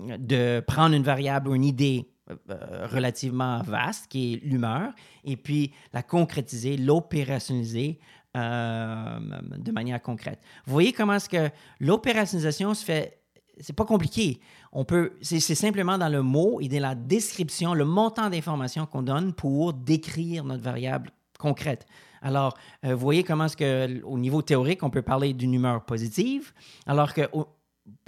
de 0.00 0.60
prendre 0.66 0.94
une 0.94 1.02
variable 1.02 1.48
ou 1.48 1.54
une 1.54 1.64
idée 1.64 2.10
euh, 2.50 2.86
relativement 2.86 3.60
vaste, 3.62 4.06
qui 4.08 4.34
est 4.34 4.44
l'humeur, 4.44 4.92
et 5.24 5.36
puis 5.36 5.72
la 5.92 6.02
concrétiser, 6.02 6.76
l'opérationnaliser 6.76 7.98
euh, 8.36 9.18
de 9.58 9.72
manière 9.72 10.00
concrète. 10.00 10.40
Vous 10.66 10.72
voyez 10.72 10.92
comment 10.92 11.14
est-ce 11.14 11.28
que 11.28 11.50
l'opérationnalisation 11.80 12.74
se 12.74 12.84
fait 12.84 13.16
c'est 13.62 13.74
pas 13.74 13.84
compliqué. 13.84 14.40
On 14.72 14.86
peut, 14.86 15.12
c'est, 15.20 15.40
simplement 15.40 15.98
dans 15.98 16.08
le 16.08 16.22
mot 16.22 16.60
et 16.62 16.68
dans 16.68 16.80
la 16.80 16.94
description, 16.94 17.74
le 17.74 17.84
montant 17.84 18.30
d'informations 18.30 18.86
qu'on 18.86 19.02
donne 19.02 19.34
pour 19.34 19.74
décrire 19.74 20.44
notre 20.44 20.62
variable 20.62 21.10
concrète. 21.38 21.86
Alors, 22.22 22.56
euh, 22.84 22.94
vous 22.94 23.00
voyez 23.00 23.22
comment 23.22 23.44
est-ce 23.44 23.56
que, 23.56 24.02
au 24.04 24.18
niveau 24.18 24.42
théorique, 24.42 24.82
on 24.82 24.90
peut 24.90 25.02
parler 25.02 25.32
d'une 25.34 25.54
humeur 25.54 25.84
positive, 25.84 26.52
alors 26.86 27.12
que 27.12 27.22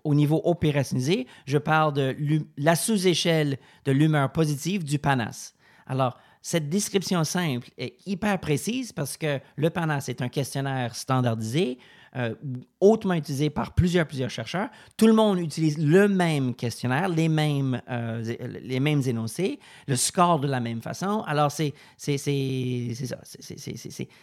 au 0.05 0.15
niveau 0.15 0.41
opérationnalisé, 0.45 1.27
je 1.47 1.59
parle 1.59 1.93
de 1.93 2.17
la 2.57 2.77
sous-échelle 2.77 3.59
de 3.85 3.93
l'humeur 3.93 4.31
positive 4.33 4.85
du 4.85 4.99
PANAS. 4.99 5.55
Alors, 5.87 6.19
cette 6.43 6.69
description 6.69 7.23
simple 7.23 7.71
est 7.79 7.97
hyper 8.05 8.39
précise 8.41 8.93
parce 8.93 9.17
que 9.17 9.41
le 9.55 9.71
PANAS 9.71 10.07
est 10.09 10.21
un 10.23 10.29
questionnaire 10.29 10.97
standardisé, 10.97 11.79
euh, 12.17 12.35
hautement 12.81 13.15
utilisé 13.15 13.49
par 13.49 13.75
plusieurs, 13.75 14.07
plusieurs 14.09 14.29
chercheurs. 14.29 14.69
Tout 14.97 15.07
le 15.07 15.13
monde 15.13 15.39
utilise 15.39 15.79
le 15.79 16.09
même 16.09 16.57
questionnaire, 16.57 17.09
les 17.09 17.29
mêmes, 17.29 17.81
euh, 17.89 18.23
les 18.61 18.81
mêmes 18.81 19.03
énoncés, 19.07 19.61
le 19.87 19.95
score 19.95 20.41
de 20.41 20.49
la 20.49 20.59
même 20.59 20.83
façon. 20.83 21.23
Alors, 21.29 21.53
c'est 21.53 21.73
ça. 21.97 23.21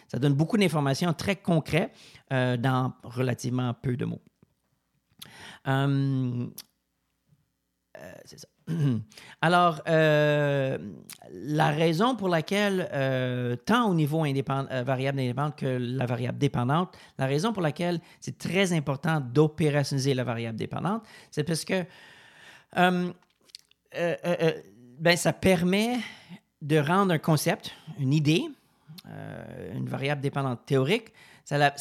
ça 0.08 0.20
donne 0.20 0.34
beaucoup 0.34 0.58
d'informations 0.58 1.14
très 1.14 1.38
concrètes 1.38 1.92
euh, 2.34 2.58
dans 2.58 2.94
relativement 3.04 3.74
peu 3.74 3.96
de 3.96 4.06
mots. 4.06 4.22
C'est 8.26 8.40
ça. 8.40 8.48
Alors, 9.42 9.82
euh, 9.88 10.78
la 11.32 11.70
raison 11.70 12.16
pour 12.16 12.30
laquelle, 12.30 12.90
tant 13.66 13.90
au 13.90 13.94
niveau 13.94 14.24
variable 14.86 15.20
indépendante 15.20 15.56
que 15.56 15.66
la 15.66 16.06
variable 16.06 16.38
dépendante, 16.38 16.96
la 17.18 17.26
raison 17.26 17.54
pour 17.54 17.62
laquelle 17.62 18.00
c'est 18.20 18.38
très 18.38 18.74
important 18.74 19.20
d'opérationnaliser 19.20 20.14
la 20.14 20.24
variable 20.24 20.58
dépendante, 20.58 21.04
c'est 21.32 21.44
parce 21.44 21.66
que 21.66 21.84
ben, 22.74 23.14
ça 25.16 25.34
permet 25.34 25.98
de 26.62 26.78
rendre 26.78 27.14
un 27.14 27.20
concept, 27.20 27.72
une 28.00 28.14
idée, 28.14 28.50
une 29.06 29.88
variable 29.88 30.22
dépendante 30.22 30.66
théorique, 30.66 31.14
ça 31.50 31.58
la, 31.58 31.74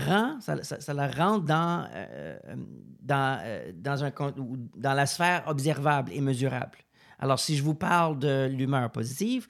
rend, 0.00 0.40
ça, 0.40 0.94
la 0.94 1.08
rend 1.08 1.38
dans, 1.38 1.86
euh, 1.94 2.38
dans, 3.02 3.38
euh, 3.42 3.70
dans, 3.74 4.04
un, 4.04 4.12
dans 4.76 4.94
la 4.94 5.04
sphère 5.04 5.44
observable 5.46 6.10
et 6.14 6.22
mesurable. 6.22 6.78
Alors, 7.18 7.38
si 7.38 7.54
je 7.54 7.62
vous 7.62 7.74
parle 7.74 8.18
de 8.18 8.48
l'humeur 8.50 8.90
positive, 8.90 9.46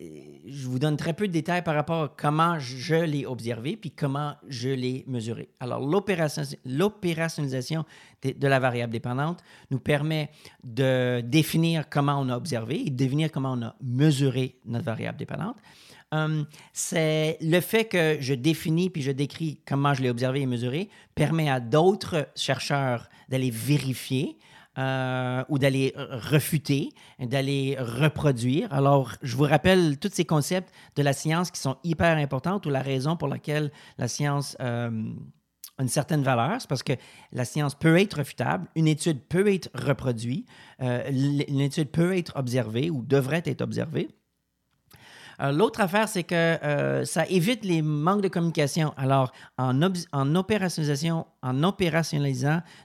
euh, 0.00 0.04
je 0.46 0.66
vous 0.66 0.78
donne 0.78 0.96
très 0.96 1.12
peu 1.12 1.28
de 1.28 1.32
détails 1.32 1.62
par 1.62 1.74
rapport 1.74 2.04
à 2.04 2.14
comment 2.16 2.58
je 2.58 2.94
l'ai 2.94 3.26
observé 3.26 3.76
puis 3.76 3.90
comment 3.90 4.32
je 4.48 4.70
l'ai 4.70 5.04
mesuré. 5.06 5.50
Alors, 5.60 5.80
l'opérationnalisation 5.80 7.84
de, 8.22 8.48
la 8.48 8.58
variable 8.58 8.94
dépendante 8.94 9.44
nous 9.70 9.78
permet 9.78 10.30
de 10.64 11.20
définir 11.20 11.90
comment 11.90 12.18
on 12.18 12.30
a 12.30 12.36
observé 12.36 12.86
et 12.86 12.90
de 12.90 12.96
définir 12.96 13.30
comment 13.30 13.52
on 13.52 13.62
a 13.62 13.76
mesuré 13.82 14.56
notre 14.64 14.86
variable 14.86 15.18
dépendante. 15.18 15.58
Hum, 16.12 16.44
c'est 16.74 17.38
le 17.40 17.60
fait 17.60 17.86
que 17.86 18.18
je 18.20 18.34
définis 18.34 18.90
puis 18.90 19.00
je 19.00 19.10
décris 19.10 19.62
comment 19.66 19.94
je 19.94 20.02
l'ai 20.02 20.10
observé 20.10 20.42
et 20.42 20.46
mesuré 20.46 20.90
permet 21.14 21.48
à 21.48 21.58
d'autres 21.58 22.28
chercheurs 22.36 23.08
d'aller 23.30 23.50
vérifier 23.50 24.38
euh, 24.76 25.42
ou 25.48 25.58
d'aller 25.58 25.94
refuter, 25.96 26.90
d'aller 27.18 27.76
reproduire. 27.78 28.70
Alors, 28.74 29.12
je 29.22 29.36
vous 29.36 29.44
rappelle 29.44 29.98
tous 29.98 30.10
ces 30.12 30.26
concepts 30.26 30.70
de 30.96 31.02
la 31.02 31.14
science 31.14 31.50
qui 31.50 31.60
sont 31.60 31.78
hyper 31.82 32.18
importants 32.18 32.60
ou 32.66 32.68
la 32.68 32.82
raison 32.82 33.16
pour 33.16 33.28
laquelle 33.28 33.72
la 33.96 34.06
science 34.06 34.54
hum, 34.60 35.18
a 35.78 35.82
une 35.82 35.88
certaine 35.88 36.22
valeur, 36.22 36.60
c'est 36.60 36.68
parce 36.68 36.82
que 36.82 36.92
la 37.32 37.46
science 37.46 37.74
peut 37.74 37.98
être 37.98 38.18
refutable, 38.18 38.68
une 38.74 38.86
étude 38.86 39.20
peut 39.28 39.50
être 39.50 39.70
reproduite, 39.74 40.46
euh, 40.82 41.10
une 41.10 41.60
étude 41.60 41.90
peut 41.90 42.14
être 42.14 42.36
observée 42.36 42.90
ou 42.90 43.02
devrait 43.02 43.42
être 43.46 43.62
observée. 43.62 44.08
Euh, 45.42 45.52
l'autre 45.52 45.80
affaire, 45.80 46.08
c'est 46.08 46.22
que 46.22 46.34
euh, 46.34 47.04
ça 47.04 47.26
évite 47.26 47.64
les 47.64 47.82
manques 47.82 48.22
de 48.22 48.28
communication. 48.28 48.94
Alors, 48.96 49.32
en, 49.58 49.82
opérationnalisant 50.34 51.24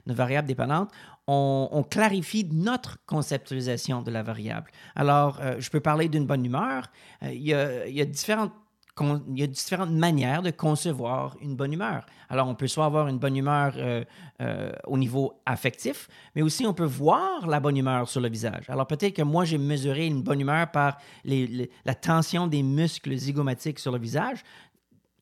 nos 0.06 0.14
variables 0.14 0.48
dépendantes, 0.48 0.90
on, 1.30 1.84
clarifie 1.88 2.48
notre 2.50 2.96
conceptualisation 3.04 4.00
de 4.02 4.10
la 4.10 4.22
variable. 4.22 4.70
Alors, 4.96 5.38
euh, 5.42 5.56
je 5.58 5.68
peux 5.68 5.80
parler 5.80 6.08
d'une 6.08 6.24
bonne 6.24 6.44
humeur. 6.44 6.84
Il 7.22 7.42
y, 7.42 7.52
a, 7.52 8.04
différentes 8.06 8.52
il 9.00 9.38
y 9.38 9.42
a 9.42 9.46
différentes 9.46 9.90
manières 9.90 10.42
de 10.42 10.50
concevoir 10.50 11.36
une 11.40 11.56
bonne 11.56 11.72
humeur. 11.72 12.04
Alors, 12.28 12.48
on 12.48 12.54
peut 12.54 12.66
soit 12.66 12.84
avoir 12.84 13.08
une 13.08 13.18
bonne 13.18 13.36
humeur 13.36 13.72
euh, 13.76 14.04
euh, 14.40 14.72
au 14.86 14.98
niveau 14.98 15.40
affectif, 15.46 16.08
mais 16.34 16.42
aussi 16.42 16.66
on 16.66 16.74
peut 16.74 16.84
voir 16.84 17.46
la 17.46 17.60
bonne 17.60 17.76
humeur 17.76 18.08
sur 18.08 18.20
le 18.20 18.28
visage. 18.28 18.68
Alors, 18.68 18.86
peut-être 18.86 19.14
que 19.14 19.22
moi, 19.22 19.44
j'ai 19.44 19.58
mesuré 19.58 20.06
une 20.06 20.22
bonne 20.22 20.40
humeur 20.40 20.70
par 20.70 20.98
la 21.24 21.94
tension 21.94 22.46
des 22.46 22.62
muscles 22.62 23.14
zygomatiques 23.16 23.78
sur 23.78 23.92
le 23.92 23.98
visage. 23.98 24.42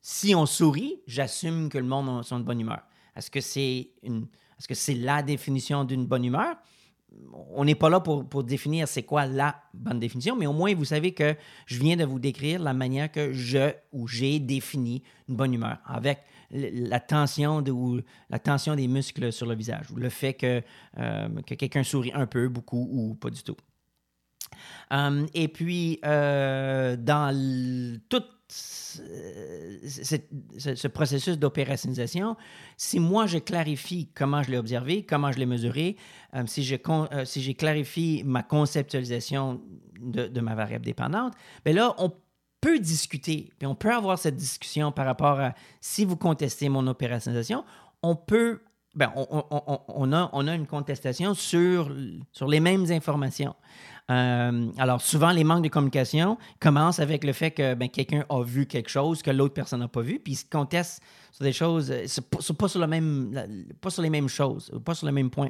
Si 0.01 0.35
on 0.35 0.45
sourit, 0.45 1.01
j'assume 1.07 1.69
que 1.69 1.77
le 1.77 1.85
monde 1.85 2.23
est 2.25 2.33
en 2.33 2.39
bonne 2.39 2.61
humeur. 2.61 2.81
Est-ce 3.15 3.31
que 3.31 3.41
c'est 3.41 3.89
est-ce 4.59 4.67
que 4.67 4.75
c'est 4.75 4.95
la 4.95 5.21
définition 5.21 5.83
d'une 5.83 6.05
bonne 6.05 6.25
humeur? 6.25 6.55
On 7.55 7.65
n'est 7.65 7.75
pas 7.75 7.89
là 7.89 7.99
pour, 7.99 8.43
définir 8.43 8.87
c'est 8.87 9.03
quoi 9.03 9.25
la 9.25 9.55
bonne 9.73 9.99
définition, 9.99 10.35
mais 10.35 10.45
au 10.45 10.53
moins 10.53 10.73
vous 10.75 10.85
savez 10.85 11.13
que 11.13 11.35
je 11.65 11.79
viens 11.79 11.95
de 11.95 12.05
vous 12.05 12.19
décrire 12.19 12.61
la 12.61 12.73
manière 12.73 13.11
que 13.11 13.33
je 13.33 13.71
ou 13.91 14.07
j'ai 14.07 14.39
défini 14.39 15.03
une 15.27 15.35
bonne 15.35 15.53
humeur 15.53 15.77
avec 15.85 16.19
la 16.51 16.99
tension, 16.99 17.61
de, 17.61 17.71
ou 17.71 18.01
la 18.29 18.39
tension 18.39 18.75
des 18.75 18.87
muscles 18.87 19.31
sur 19.31 19.45
le 19.45 19.55
visage, 19.55 19.91
ou 19.91 19.95
le 19.95 20.09
fait 20.09 20.33
que, 20.33 20.61
euh, 20.97 21.27
que 21.45 21.55
quelqu'un 21.55 21.83
sourit 21.83 22.11
un 22.13 22.25
peu, 22.25 22.47
beaucoup 22.47 22.87
ou 22.91 23.15
pas 23.15 23.29
du 23.29 23.43
tout. 23.43 23.57
Euh, 24.93 25.25
et 25.33 25.47
puis, 25.47 25.99
euh, 26.05 26.95
dans 26.95 27.33
toute 28.09 28.36
ce, 28.49 30.17
processus 30.87 31.37
d'opérationnalisation, 31.37 32.37
si 32.77 32.99
moi 32.99 33.25
je 33.25 33.37
clarifie 33.37 34.09
comment 34.13 34.41
je 34.43 34.51
l'ai 34.51 34.57
observé, 34.57 35.03
comment 35.03 35.31
je 35.31 35.39
l'ai 35.39 35.45
mesuré, 35.45 35.97
euh, 36.33 36.43
euh, 36.43 37.25
si 37.25 37.41
j'ai 37.41 37.53
clarifié 37.53 38.23
ma 38.23 38.43
conceptualisation 38.43 39.61
de, 39.99 40.39
ma 40.39 40.55
variable 40.55 40.85
dépendante, 40.85 41.33
bien 41.65 41.73
là, 41.73 41.95
on 41.97 42.13
peut 42.61 42.79
discuter, 42.79 43.51
puis 43.57 43.67
on 43.67 43.75
peut 43.75 43.93
avoir 43.93 44.17
cette 44.17 44.35
discussion 44.35 44.91
par 44.91 45.05
rapport 45.05 45.39
à 45.39 45.53
si 45.81 46.05
vous 46.05 46.15
contestez 46.15 46.69
mon 46.69 46.87
opérationnalisation, 46.87 47.63
on 48.01 48.15
peut 48.15 48.61
on, 49.15 49.45
on, 49.51 49.79
on, 49.87 50.11
a, 50.11 50.29
on, 50.33 50.47
a, 50.47 50.55
une 50.55 50.65
contestation 50.65 51.35
sur, 51.35 51.95
sur 52.31 52.47
les 52.47 52.59
mêmes 52.59 52.89
informations. 52.91 53.55
Euh, 54.09 54.69
alors, 54.77 55.01
souvent, 55.01 55.31
les 55.31 55.43
manques 55.43 55.63
de 55.63 55.69
communication 55.69 56.37
commencent 56.59 56.99
avec 56.99 57.23
le 57.23 57.33
fait 57.33 57.51
que 57.51 57.73
ben, 57.73 57.89
quelqu'un 57.89 58.23
a 58.29 58.41
vu 58.41 58.65
quelque 58.65 58.89
chose 58.89 59.21
que 59.21 59.31
l'autre 59.31 59.53
personne 59.53 59.81
n'a 59.81 59.89
pas 59.89 60.01
vu, 60.01 60.19
puis 60.19 60.33
ils 60.33 60.37
se 60.37 60.45
contestent 60.45 61.01
sur 61.33 61.43
des 61.43 61.51
choses, 61.51 61.91
euh, 61.91 62.05
pas, 62.31 62.39
sur 62.39 62.55
pas 62.55 62.67
sur 62.69 62.79
les 64.01 64.09
mêmes 64.09 64.29
choses, 64.29 64.71
pas 64.85 64.95
sur 64.95 65.07
le 65.07 65.11
même 65.11 65.29
point. 65.29 65.49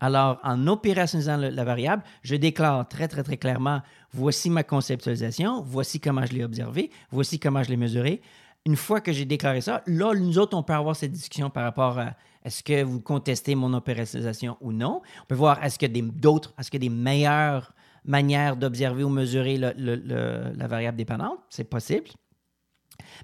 Alors, 0.00 0.38
en 0.44 0.66
opérationnalisant 0.68 1.36
la 1.36 1.64
variable, 1.64 2.04
je 2.22 2.36
déclare 2.36 2.88
très, 2.88 3.08
très, 3.08 3.22
très 3.22 3.36
clairement 3.36 3.82
voici 4.12 4.50
ma 4.50 4.62
conceptualisation, 4.62 5.62
voici 5.62 6.00
comment 6.00 6.24
je 6.24 6.32
l'ai 6.32 6.44
observé, 6.44 6.90
voici 7.10 7.38
comment 7.38 7.62
je 7.62 7.68
l'ai 7.68 7.76
mesuré. 7.76 8.22
Une 8.64 8.76
fois 8.76 9.00
que 9.00 9.12
j'ai 9.12 9.24
déclaré 9.24 9.60
ça, 9.60 9.82
là, 9.86 10.14
nous 10.14 10.38
autres, 10.38 10.56
on 10.56 10.62
peut 10.62 10.72
avoir 10.72 10.96
cette 10.96 11.12
discussion 11.12 11.50
par 11.50 11.64
rapport 11.64 11.98
à 11.98 12.14
est-ce 12.44 12.62
que 12.62 12.82
vous 12.82 13.00
contestez 13.00 13.54
mon 13.54 13.74
opérationnalisation 13.74 14.56
ou 14.60 14.72
non? 14.72 15.02
On 15.22 15.26
peut 15.26 15.34
voir 15.34 15.62
est-ce 15.62 15.78
que 15.78 15.86
d'autres, 15.86 16.54
est-ce 16.58 16.70
que 16.70 16.78
des 16.78 16.88
meilleures 16.88 17.74
manière 18.06 18.56
d'observer 18.56 19.04
ou 19.04 19.08
mesurer 19.08 19.58
la 19.58 20.66
variable 20.66 20.96
dépendante. 20.96 21.38
C'est 21.50 21.64
possible. 21.64 22.08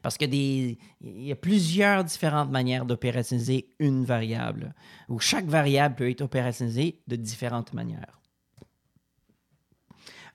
Parce 0.03 0.19
qu'il 0.19 0.77
y 1.01 1.33
a 1.33 1.37
plusieurs 1.37 2.05
différentes 2.05 2.51
manières 2.51 2.85
d'opérationnaliser 2.85 3.71
une 3.79 4.05
variable, 4.05 4.75
où 5.09 5.19
chaque 5.19 5.47
variable 5.47 5.95
peut 5.97 6.11
être 6.11 6.23
opérationnalisée 6.23 7.03
de 7.07 7.17
différentes 7.17 7.73
manières. 7.73 8.21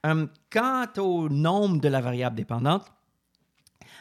Hum, 0.04 0.30
quant 0.50 0.86
au 0.98 1.28
nombre 1.28 1.80
de 1.80 1.88
la 1.88 2.00
variable 2.00 2.36
dépendante, 2.36 2.92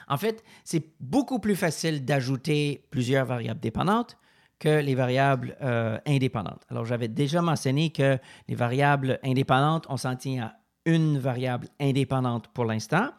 en 0.08 0.18
fait, 0.18 0.43
c'est 0.64 0.93
beaucoup 1.00 1.39
plus 1.39 1.56
facile 1.56 2.06
d'ajouter 2.06 2.88
plusieurs 2.91 3.26
variables 3.26 3.60
dépendantes 3.60 4.18
que 4.60 4.82
les 4.82 4.95
variables 4.95 5.55
euh, 5.62 5.99
indépendantes. 6.05 6.64
Alors, 6.70 6.86
j'avais 6.86 7.08
déjà 7.08 7.41
mentionné 7.41 7.91
que 7.91 8.18
les 8.47 8.55
variables 8.55 9.20
indépendantes, 9.24 9.86
on 9.89 9.97
s'en 9.97 10.16
tient 10.16 10.45
à 10.45 10.53
une 10.86 11.18
variable 11.18 11.68
indépendante 11.80 12.47
pour 12.49 12.66
l'instant, 12.66 13.10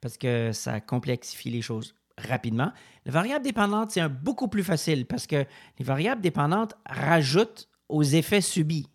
parce 0.00 0.16
que 0.16 0.52
ça 0.52 0.80
complexifie 0.80 1.50
les 1.50 1.62
choses 1.62 1.94
rapidement. 2.16 2.72
Les 3.04 3.12
variables 3.12 3.44
dépendantes, 3.44 3.90
c'est 3.92 4.08
beaucoup 4.08 4.48
plus 4.48 4.64
facile 4.64 5.06
parce 5.06 5.26
que 5.26 5.44
les 5.78 5.84
variables 5.84 6.20
dépendantes 6.20 6.74
rajoutent 6.86 7.68
aux 7.88 8.02
effets 8.02 8.40
subis. 8.40 8.88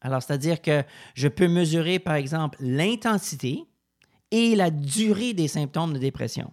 Alors, 0.00 0.22
c'est-à-dire 0.22 0.60
que 0.60 0.84
je 1.14 1.28
peux 1.28 1.48
mesurer, 1.48 1.98
par 1.98 2.14
exemple, 2.14 2.58
l'intensité 2.60 3.64
et 4.30 4.54
la 4.54 4.70
durée 4.70 5.34
des 5.34 5.48
symptômes 5.48 5.94
de 5.94 5.98
dépression. 5.98 6.52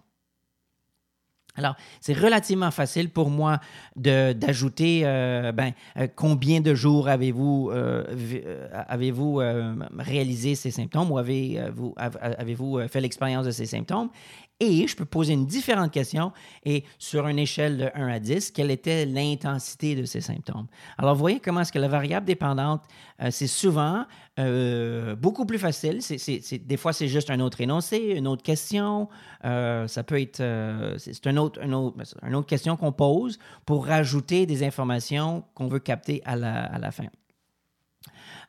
Alors, 1.56 1.74
c'est 2.00 2.12
relativement 2.12 2.70
facile 2.70 3.10
pour 3.10 3.30
moi 3.30 3.60
d'ajouter 3.96 5.02
euh, 5.04 5.52
ben, 5.52 5.72
euh, 5.96 6.06
combien 6.14 6.60
de 6.60 6.74
jours 6.74 7.08
avez-vous 7.08 7.70
euh, 7.72 8.04
réalisé 9.98 10.54
ces 10.54 10.70
symptômes 10.70 11.10
ou 11.10 11.18
avez-vous 11.18 11.94
avez 11.96 12.88
fait 12.88 13.00
l'expérience 13.00 13.46
de 13.46 13.50
ces 13.50 13.66
symptômes? 13.66 14.10
Et 14.60 14.86
je 14.86 14.96
peux 14.96 15.04
poser 15.04 15.34
une 15.34 15.46
différente 15.46 15.92
question 15.92 16.32
et 16.64 16.84
sur 16.98 17.28
une 17.28 17.38
échelle 17.38 17.76
de 17.76 17.90
1 17.94 18.08
à 18.08 18.18
10, 18.18 18.52
quelle 18.52 18.70
était 18.70 19.04
l'intensité 19.04 19.94
de 19.94 20.04
ces 20.04 20.20
symptômes? 20.20 20.66
Alors, 20.96 21.14
vous 21.14 21.20
voyez 21.20 21.40
comment 21.40 21.60
est-ce 21.60 21.72
que 21.72 21.78
la 21.78 21.88
variable 21.88 22.26
dépendante, 22.26 22.82
euh, 23.20 23.28
c'est 23.30 23.46
souvent 23.46 24.06
euh, 24.38 25.14
beaucoup 25.14 25.44
plus 25.44 25.58
facile. 25.58 26.00
Des 26.64 26.76
fois, 26.76 26.92
c'est 26.92 27.08
juste 27.08 27.30
un 27.30 27.40
autre 27.40 27.60
énoncé, 27.60 27.98
une 28.16 28.26
autre 28.26 28.42
question. 28.42 29.08
Euh, 29.44 29.86
ça 29.88 30.02
peut 30.02 30.20
être, 30.20 30.42
c'est 30.98 31.26
un 31.26 31.36
autre, 31.36 31.60
un 31.62 31.72
autre, 31.72 31.98
une 32.26 32.34
autre 32.34 32.46
question 32.46 32.76
qu'on 32.76 32.92
pose 32.92 33.38
pour 33.66 33.86
rajouter 33.86 34.46
des 34.46 34.64
informations 34.64 35.44
qu'on 35.54 35.68
veut 35.68 35.80
capter 35.80 36.22
à 36.24 36.36
la, 36.36 36.64
à 36.64 36.78
la 36.78 36.90
fin. 36.90 37.06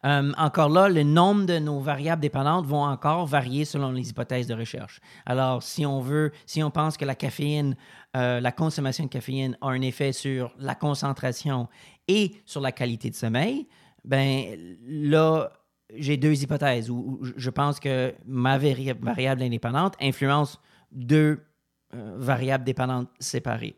Euh, 0.06 0.32
encore 0.38 0.70
là, 0.70 0.90
le 0.90 1.04
nombre 1.04 1.46
de 1.46 1.60
nos 1.60 1.80
variables 1.80 2.22
dépendantes 2.22 2.66
vont 2.66 2.84
encore 2.84 3.26
varier 3.26 3.66
selon 3.66 3.92
les 3.92 4.10
hypothèses 4.10 4.48
de 4.48 4.54
recherche. 4.54 5.00
Alors, 5.26 5.64
si 5.64 5.86
on 5.86 6.00
veut, 6.00 6.32
si 6.46 6.64
on 6.64 6.72
pense 6.72 6.98
que 6.98 7.06
la 7.06 7.16
caféine, 7.16 7.76
euh, 8.16 8.40
la 8.40 8.52
consommation 8.52 9.06
de 9.06 9.10
caféine 9.10 9.58
a 9.62 9.68
un 9.68 9.82
effet 9.82 10.12
sur 10.12 10.54
la 10.60 10.76
concentration 10.76 11.68
et 12.08 12.34
sur 12.46 12.62
la 12.62 12.72
qualité 12.72 13.10
de 13.10 13.16
sommeil, 13.16 13.68
ben 14.06 14.56
là, 14.88 15.50
j'ai 15.96 16.18
deux 16.18 16.42
hypothèses 16.44 16.90
où, 16.90 17.20
je 17.36 17.50
pense 17.50 17.80
que 17.80 18.14
ma 18.26 18.58
variable 18.58 19.42
indépendante 19.42 19.96
influence 20.02 20.60
deux 20.92 21.47
euh, 21.94 22.16
variables 22.18 22.66
dépendantes 22.66 23.08
séparées. 23.18 23.78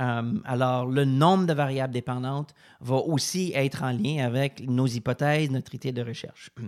Euh, 0.00 0.40
alors, 0.46 0.86
le 0.86 1.04
nombre 1.04 1.44
de 1.44 1.52
variables 1.52 1.92
dépendantes 1.92 2.54
va 2.80 2.96
aussi 2.96 3.52
être 3.54 3.82
en 3.82 3.90
lien 3.90 4.24
avec 4.24 4.66
nos 4.66 4.86
hypothèses, 4.86 5.50
notre 5.50 5.74
idée 5.74 5.92
de 5.92 6.02
recherche. 6.02 6.50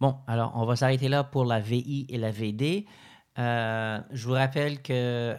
Bon, 0.00 0.16
alors, 0.26 0.52
on 0.56 0.64
va 0.64 0.76
s'arrêter 0.76 1.08
là 1.08 1.24
pour 1.24 1.44
la 1.44 1.60
VI 1.60 2.06
et 2.08 2.16
la 2.16 2.30
VD. 2.30 2.86
Euh, 3.38 4.00
je 4.10 4.26
vous 4.26 4.32
rappelle 4.32 4.80
que 4.80 5.36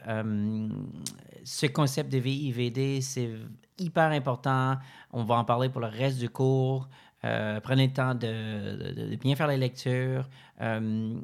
ce 1.44 1.66
concept 1.66 2.14
de 2.14 2.20
VI-VD, 2.20 3.02
c'est 3.02 3.32
hyper 3.80 4.12
important. 4.12 4.78
On 5.12 5.24
va 5.24 5.38
en 5.38 5.46
parler 5.46 5.70
pour 5.70 5.82
le 5.82 5.88
reste 5.88 6.20
du 6.20 6.30
cours. 6.30 6.88
prenez 7.22 7.88
le 7.88 7.94
temps 7.94 8.14
de, 8.14 9.10
de, 9.10 9.16
bien 9.16 9.36
faire 9.36 9.48
la 9.48 9.58
lecture. 9.58 10.30
ne 10.60 11.18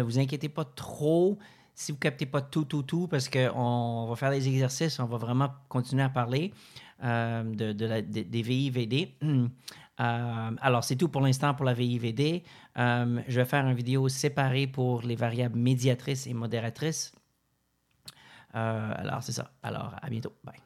vous 0.00 0.18
inquiétez 0.20 0.48
pas 0.48 0.64
trop 0.64 1.36
si 1.76 1.92
vous 1.92 1.96
ne 1.96 2.00
captez 2.00 2.24
pas 2.24 2.40
tout, 2.40 2.64
tout, 2.64 2.82
tout, 2.82 3.06
parce 3.06 3.28
qu'on 3.28 4.06
va 4.08 4.16
faire 4.16 4.30
des 4.30 4.48
exercices, 4.48 4.98
on 4.98 5.04
va 5.04 5.18
vraiment 5.18 5.50
continuer 5.68 6.02
à 6.02 6.08
parler 6.08 6.52
euh, 7.04 7.44
de, 7.44 7.86
la, 7.86 8.02
des 8.02 8.42
VIVD. 8.42 9.14
Euh, 9.98 10.50
alors, 10.60 10.84
c'est 10.84 10.96
tout 10.96 11.08
pour 11.08 11.22
l'instant 11.22 11.54
pour 11.54 11.64
la 11.64 11.72
VIVD. 11.72 12.42
Euh, 12.76 13.22
je 13.28 13.40
vais 13.40 13.46
faire 13.46 13.66
une 13.66 13.74
vidéo 13.74 14.10
séparée 14.10 14.66
pour 14.66 15.00
les 15.00 15.16
variables 15.16 15.58
médiatrices 15.58 16.26
et 16.26 16.34
modératrices. 16.34 17.14
alors, 18.52 19.22
c'est 19.22 19.32
ça. 19.32 19.50
Alors, 19.62 19.94
à 20.02 20.10
bientôt. 20.10 20.34
Bye. 20.44 20.65